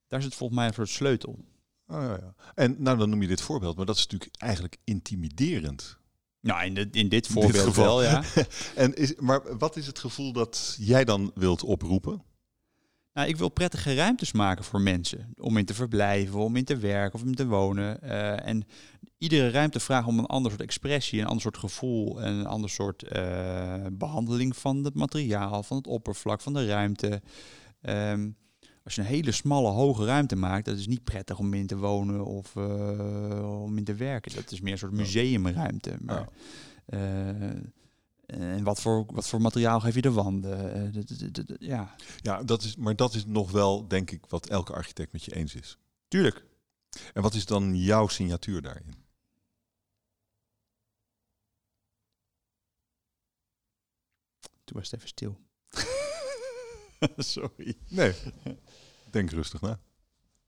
[0.08, 1.40] daar zit volgens mij een soort sleutel.
[1.88, 2.36] Oh, ja, ja.
[2.56, 5.98] En nou, dan noem je dit voorbeeld, maar dat is natuurlijk eigenlijk intimiderend.
[6.40, 7.86] Nou, in, de, in dit voorbeeld geval.
[7.86, 8.24] wel, ja.
[8.76, 12.24] En is, maar wat is het gevoel dat jij dan wilt oproepen?
[13.16, 15.34] Nou, ik wil prettige ruimtes maken voor mensen.
[15.38, 18.02] Om in te verblijven, om in te werken of in te wonen.
[18.02, 18.64] Eh, en
[19.18, 22.70] iedere ruimte vraagt om een ander soort expressie, een ander soort gevoel, en een ander
[22.70, 27.22] soort eh, behandeling van het materiaal, van het oppervlak, van de ruimte.
[27.82, 28.30] Ehm,
[28.84, 31.78] als je een hele smalle, hoge ruimte maakt, dat is niet prettig om in te
[31.78, 34.36] wonen of uh, om in te werken.
[34.36, 35.98] Dat is meer een soort museumruimte.
[36.00, 36.28] Maar,
[38.26, 40.94] en wat voor, wat voor materiaal geef je de wanden?
[40.96, 45.12] Uh, ja, ja dat is, maar dat is nog wel, denk ik, wat elke architect
[45.12, 45.78] met je eens is.
[46.08, 46.46] Tuurlijk.
[47.14, 48.94] En wat is dan jouw signatuur daarin?
[54.64, 55.40] Toen was het even stil.
[57.18, 57.78] Sorry.
[57.88, 58.14] Nee,
[59.12, 59.80] denk rustig na.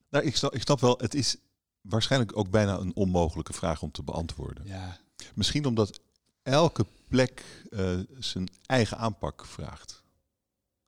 [0.09, 1.38] Nou, ik snap, ik snap wel, het is
[1.82, 4.65] waarschijnlijk ook bijna een onmogelijke vraag om te beantwoorden.
[4.65, 4.99] Ja.
[5.36, 5.99] Misschien omdat
[6.43, 10.03] elke plek uh, zijn eigen aanpak vraagt.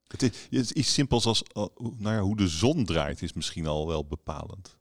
[0.08, 3.34] Het is, het is iets simpels als uh, nou ja, hoe de zon draait, is
[3.34, 4.78] misschien al wel bepalend.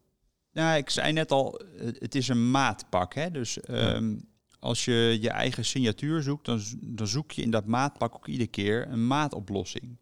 [0.53, 3.14] Nou, ik zei net al, het is een maatpak.
[3.14, 3.30] Hè?
[3.30, 4.28] Dus um,
[4.59, 8.51] als je je eigen signatuur zoekt, dan, dan zoek je in dat maatpak ook iedere
[8.51, 9.97] keer een maatoplossing.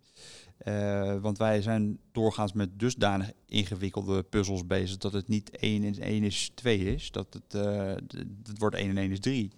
[0.64, 6.00] Uh, want wij zijn doorgaans met dusdanig ingewikkelde puzzels bezig dat het niet 1 in
[6.00, 7.10] 1 is 2 is.
[7.10, 7.94] Dat het, uh,
[8.42, 9.52] het wordt 1 in 1 is 3.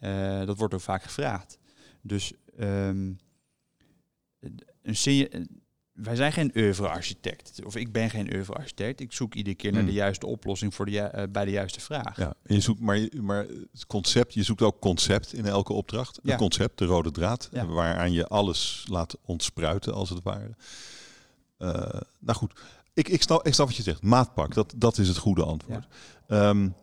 [0.00, 1.58] Uh, dat wordt ook vaak gevraagd.
[2.02, 3.18] Dus um,
[4.82, 4.96] een
[5.92, 7.64] wij zijn geen oeuvre-architect.
[7.64, 9.00] Of ik ben geen oeuvre-architect.
[9.00, 9.96] Ik zoek iedere keer naar de hmm.
[9.96, 12.16] juiste oplossing voor de, uh, bij de juiste vraag.
[12.16, 16.18] Ja, je zoekt maar, maar het concept, je zoekt ook concept in elke opdracht.
[16.22, 16.32] Ja.
[16.32, 17.66] Een concept, de rode draad, ja.
[17.66, 20.56] waaraan je alles laat ontspruiten, als het ware.
[21.58, 22.60] Uh, nou goed,
[22.92, 24.02] ik, ik, snap, ik snap wat je zegt.
[24.02, 25.86] Maatpak, dat, dat is het goede antwoord.
[26.28, 26.48] Ja.
[26.48, 26.74] Um,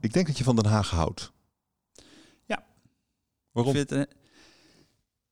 [0.00, 1.32] ik denk dat je van Den Haag houdt.
[3.52, 3.76] Waarom?
[3.76, 4.14] Ik vind, uh,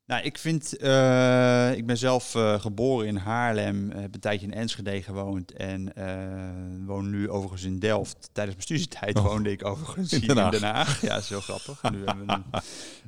[0.06, 4.52] nou, ik vind, uh, ik ben zelf uh, geboren in Haarlem, heb een tijdje in
[4.52, 8.28] Enschede gewoond en uh, woon nu overigens in Delft.
[8.32, 9.24] Tijdens mijn studietijd oh.
[9.24, 10.52] woonde ik overigens in Den Haag.
[10.52, 11.00] In Den Haag.
[11.00, 11.90] Ja, dat is heel grappig.
[11.90, 12.42] nu hebben we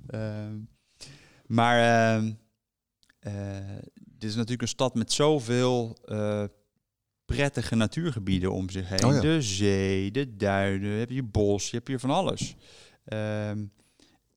[0.06, 0.68] een,
[1.56, 2.20] maar
[3.94, 5.96] dit is natuurlijk een stad met zoveel
[7.24, 9.04] prettige natuurgebieden om zich heen.
[9.04, 9.20] Oh ja.
[9.20, 12.56] De zee, de duinen, heb je bos, je hebt hier van alles.
[13.04, 13.64] Ehm,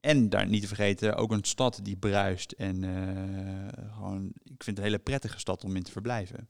[0.01, 2.51] en daar niet te vergeten, ook een stad die bruist.
[2.51, 6.49] En uh, gewoon, ik vind het een hele prettige stad om in te verblijven.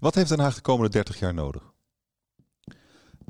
[0.00, 1.74] Wat heeft Den Haag de komende 30 jaar nodig?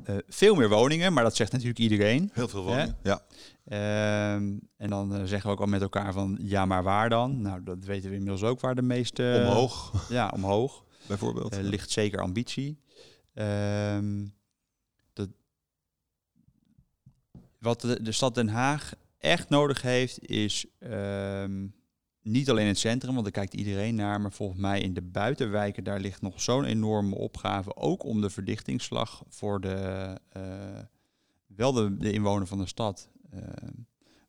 [0.09, 2.29] Uh, veel meer woningen, maar dat zegt natuurlijk iedereen.
[2.33, 3.21] Heel veel woningen, ja.
[3.65, 4.33] Uh,
[4.77, 7.41] en dan uh, zeggen we ook al met elkaar van, ja, maar waar dan?
[7.41, 9.43] Nou, dat weten we inmiddels ook waar de meeste...
[9.45, 10.05] omhoog.
[10.09, 10.83] Ja, omhoog.
[11.07, 11.55] Bijvoorbeeld.
[11.61, 12.79] ligt zeker ambitie.
[13.33, 14.25] Ehm,
[17.59, 21.75] wat de, de, stad Den Haag echt nodig heeft, is um,
[22.27, 25.83] niet alleen het centrum, want daar kijkt iedereen naar, maar volgens mij in de buitenwijken,
[25.83, 30.43] daar ligt nog zo'n enorme opgave, ook om de verdichtingsslag voor de, uh,
[31.47, 33.41] wel de, de, inwoner van de stad, uh,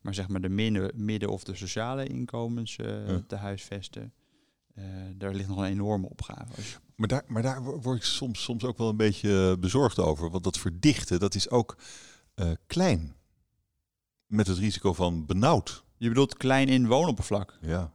[0.01, 3.23] maar zeg maar de midden, midden of de sociale inkomens uh, ja.
[3.27, 4.13] te huisvesten.
[5.15, 6.61] daar ligt nog een enorme opgave.
[6.95, 10.29] Maar daar, maar daar word ik soms, soms ook wel een beetje bezorgd over.
[10.29, 11.77] Want dat verdichten, dat is ook
[12.67, 13.17] klein.
[14.29, 15.83] Met het risico van benauwd.
[15.97, 17.57] Je bedoelt klein in woonoppervlak?
[17.61, 17.93] Ja.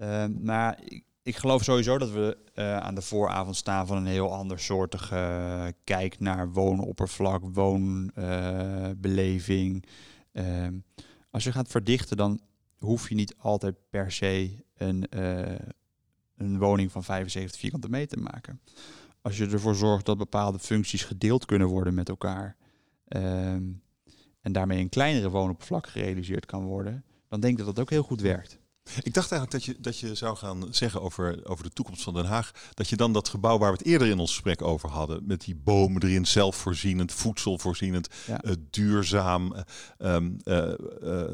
[0.00, 4.06] Uh, maar ik, ik, geloof sowieso dat we uh, aan de vooravond staan van een
[4.06, 9.84] heel ander soortige uh, kijk naar woonoppervlak, woonbeleving.
[10.32, 10.78] Ehm,
[11.30, 12.40] als je gaat verdichten, dan
[12.78, 15.58] hoef je niet altijd per se een, eh,
[16.36, 18.60] een woning van 75 vierkante meter te maken.
[19.22, 22.56] Als je ervoor zorgt dat bepaalde functies gedeeld kunnen worden met elkaar.
[23.08, 23.62] Ehm,
[24.44, 28.02] en daarmee een kleinere woonoppervlak gerealiseerd kan worden, dan denk ik dat dat ook heel
[28.02, 28.58] goed werkt.
[29.02, 32.14] Ik dacht eigenlijk dat je, dat je zou gaan zeggen over, over de toekomst van
[32.14, 32.50] Den Haag.
[32.74, 35.26] Dat je dan dat gebouw waar we het eerder in ons gesprek over hadden.
[35.26, 38.44] Met die bomen erin, zelfvoorzienend, voedselvoorzienend, ja.
[38.44, 39.54] uh, duurzaam,
[39.98, 41.30] uh, uh,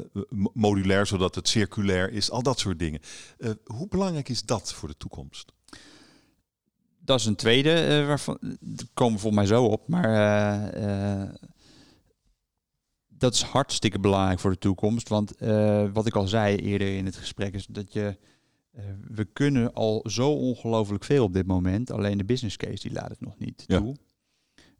[0.53, 2.31] modulair zodat het circulair is.
[2.31, 3.01] Al dat soort dingen.
[3.63, 5.51] hoe belangrijk is dat voor de toekomst?
[6.99, 8.57] Dat is een tweede, waarvan
[8.93, 9.87] komen volgens mij zo op.
[9.87, 10.73] Maar
[13.21, 15.09] dat is hartstikke belangrijk voor de toekomst.
[15.09, 18.17] Want uh, wat ik al zei eerder in het gesprek is dat je.
[18.77, 21.91] Uh, we kunnen al zo ongelooflijk veel op dit moment.
[21.91, 23.77] Alleen de business case die laat het nog niet ja.
[23.77, 23.95] toe.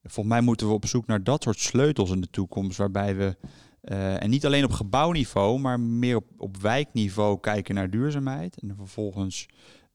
[0.03, 2.77] Volgens mij moeten we op zoek naar dat soort sleutels in de toekomst.
[2.77, 3.37] Waarbij we.
[3.83, 8.57] Uh, en niet alleen op gebouwniveau, maar meer op, op wijkniveau kijken naar duurzaamheid.
[8.61, 9.47] En vervolgens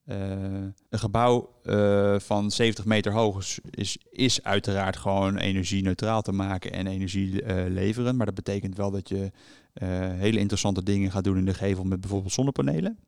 [0.07, 0.17] uh,
[0.89, 6.87] een gebouw uh, van 70 meter hoog is, is, uiteraard gewoon energie-neutraal te maken en
[6.87, 8.17] energie uh, leveren.
[8.17, 9.31] Maar dat betekent wel dat je
[10.17, 12.99] hele interessante dingen gaat doen in de gevel met bijvoorbeeld zonnepanelen.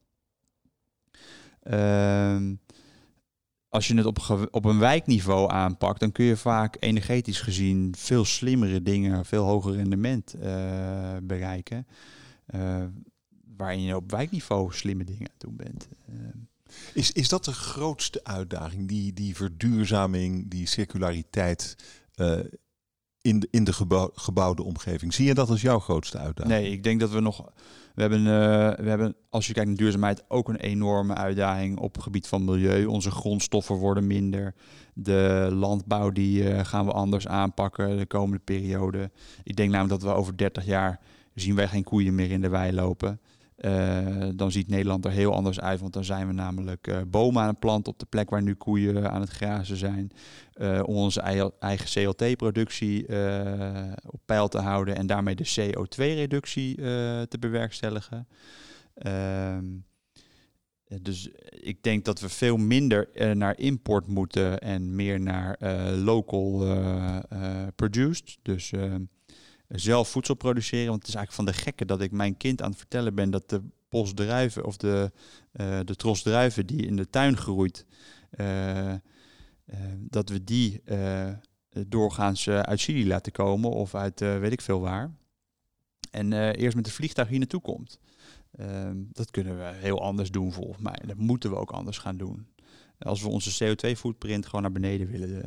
[1.62, 2.54] Ehm,
[3.68, 8.24] als je het op, op een wijkniveau aanpakt, dan kun je vaak energetisch gezien veel
[8.24, 10.34] slimmere dingen, veel hoger rendement
[11.22, 11.86] bereiken.
[13.56, 15.88] waarin je op wijkniveau slimme dingen aan doen bent.
[16.94, 21.76] Is, is dat de grootste uitdaging, die, die verduurzaming, die circulariteit
[22.16, 22.38] uh,
[23.20, 25.14] in de, in de gebouw, gebouwde omgeving?
[25.14, 26.60] Zie je dat als jouw grootste uitdaging?
[26.60, 27.52] Nee, ik denk dat we nog.
[27.94, 31.94] We hebben, uh, we hebben, als je kijkt naar duurzaamheid, ook een enorme uitdaging op
[31.94, 32.84] het gebied van milieu.
[32.84, 34.54] Onze grondstoffen worden minder.
[34.94, 39.10] De landbouw die uh, gaan we anders aanpakken de komende periode.
[39.42, 41.00] Ik denk namelijk dat we over 30 jaar
[41.34, 43.20] zien wij geen koeien meer in de wei lopen.
[43.58, 47.42] Uh, dan ziet Nederland er heel anders uit, want dan zijn we namelijk uh, bomen
[47.42, 50.10] aan het planten op de plek waar nu koeien aan het grazen zijn.
[50.84, 51.20] Om onze
[51.58, 53.02] eigen CLT-productie
[54.06, 56.74] op peil te houden en daarmee de CO2-reductie
[57.28, 58.28] te bewerkstelligen.
[58.94, 59.64] Ehm,
[61.02, 65.56] dus ik denk dat we veel minder naar import moeten en meer naar
[65.94, 66.66] local
[67.76, 68.38] produced.
[68.42, 68.72] Dus
[69.68, 70.88] zelf voedsel produceren.
[70.88, 73.30] Want het is eigenlijk van de gekke dat ik mijn kind aan het vertellen ben
[73.30, 75.12] dat de bosdruiven of de,
[75.52, 77.86] uh, de tros druiven die in de tuin groeit,
[78.40, 78.96] uh, uh,
[79.98, 80.82] dat we die
[81.86, 85.10] doorgaans uit Chili laten komen of uit weet ik veel waar.
[86.10, 87.98] En eerst met de vliegtuig hier naartoe komt.
[88.50, 91.02] Ehm, dat kunnen we heel anders doen volgens mij.
[91.06, 92.46] Dat moeten we ook anders gaan doen
[92.98, 95.42] als we onze CO2-footprint gewoon naar beneden willen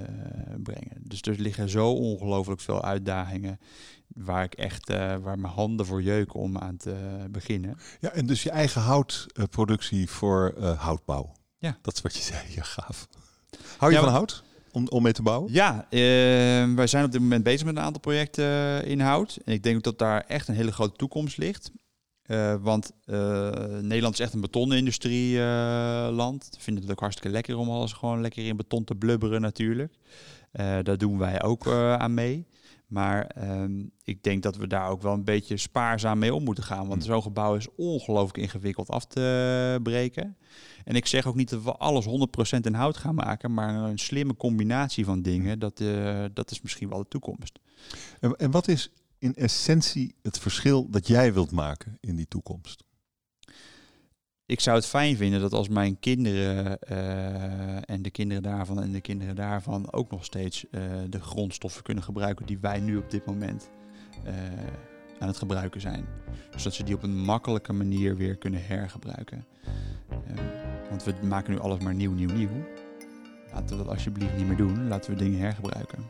[0.64, 0.97] brengen.
[1.04, 3.60] Dus er liggen zo ongelooflijk veel uitdagingen
[4.08, 7.78] waar ik echt uh, waar mijn handen voor jeuken om aan te beginnen.
[7.99, 11.32] Ja, en dus je eigen houtproductie voor uh, houtbouw.
[11.58, 11.78] Ja.
[11.82, 13.08] Dat is wat je zei, ja gaaf.
[13.78, 14.43] Hou je van hout?
[14.72, 15.54] Om, om mee te bouwen?
[15.54, 15.88] Ja,
[16.76, 19.39] wij zijn op dit moment bezig met een aantal projecten in hout.
[19.45, 21.72] En ik denk dat daar echt een hele grote toekomst ligt.
[22.61, 22.91] Want
[23.82, 26.49] Nederland is echt een betonindustrieland.
[26.53, 29.93] Uh, vinden het ook hartstikke lekker om alles gewoon lekker in beton te blubberen natuurlijk.
[30.51, 32.45] daar doen wij ook aan mee.
[32.91, 36.63] Maar ehm, ik denk dat we daar ook wel een beetje spaarzaam mee om moeten
[36.63, 36.88] gaan.
[36.88, 37.11] Want hmm.
[37.11, 40.38] zo'n gebouw is ongelooflijk ingewikkeld af te breken.
[40.84, 42.09] En ik zeg ook niet dat we alles 100%
[42.61, 43.53] in hout gaan maken.
[43.53, 47.59] Maar een slimme combinatie van dingen, dat, uh, dat is misschien wel de toekomst.
[48.19, 48.91] En, en wat is
[49.22, 52.84] in essentie het verschil dat jij wilt maken in die toekomst?
[54.51, 58.91] ik zou het fijn vinden dat als mijn kinderen uh, en de kinderen daarvan en
[58.91, 63.11] de kinderen daarvan ook nog steeds uh, de grondstoffen kunnen gebruiken die wij nu op
[63.11, 63.69] dit moment
[64.26, 64.34] uh,
[65.19, 66.05] aan het gebruiken zijn.
[66.51, 69.45] Dus dat ze die op een makkelijke manier weer kunnen hergebruiken.
[70.89, 72.65] want we maken nu alles maar nieuw, nieuw, nieuw.
[73.53, 74.88] Laten we dat alsjeblieft niet meer doen.
[74.88, 76.03] Laten we dingen hergebruiken.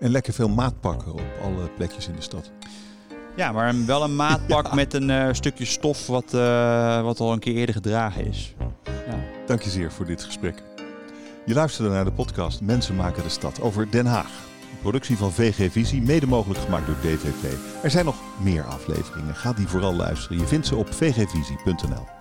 [0.00, 2.50] En lekker veel maat pakken op alle plekjes in de stad.
[3.36, 7.38] Ja, maar wel een maatpak met een uh, stukje stof wat, uh, wat al een
[7.38, 8.54] keer eerder gedragen is.
[8.58, 9.18] Ja.
[9.46, 10.62] Dank je zeer voor dit gesprek.
[11.46, 14.30] Je luisterde naar de podcast Mensen maken de stad over Den Haag.
[14.72, 17.54] Een productie van VG Visie, mede mogelijk gemaakt door DVV.
[17.82, 19.34] Er zijn nog meer afleveringen.
[19.34, 20.38] Ga die vooral luisteren.
[20.38, 22.13] Je vindt ze op vgvisie.nl.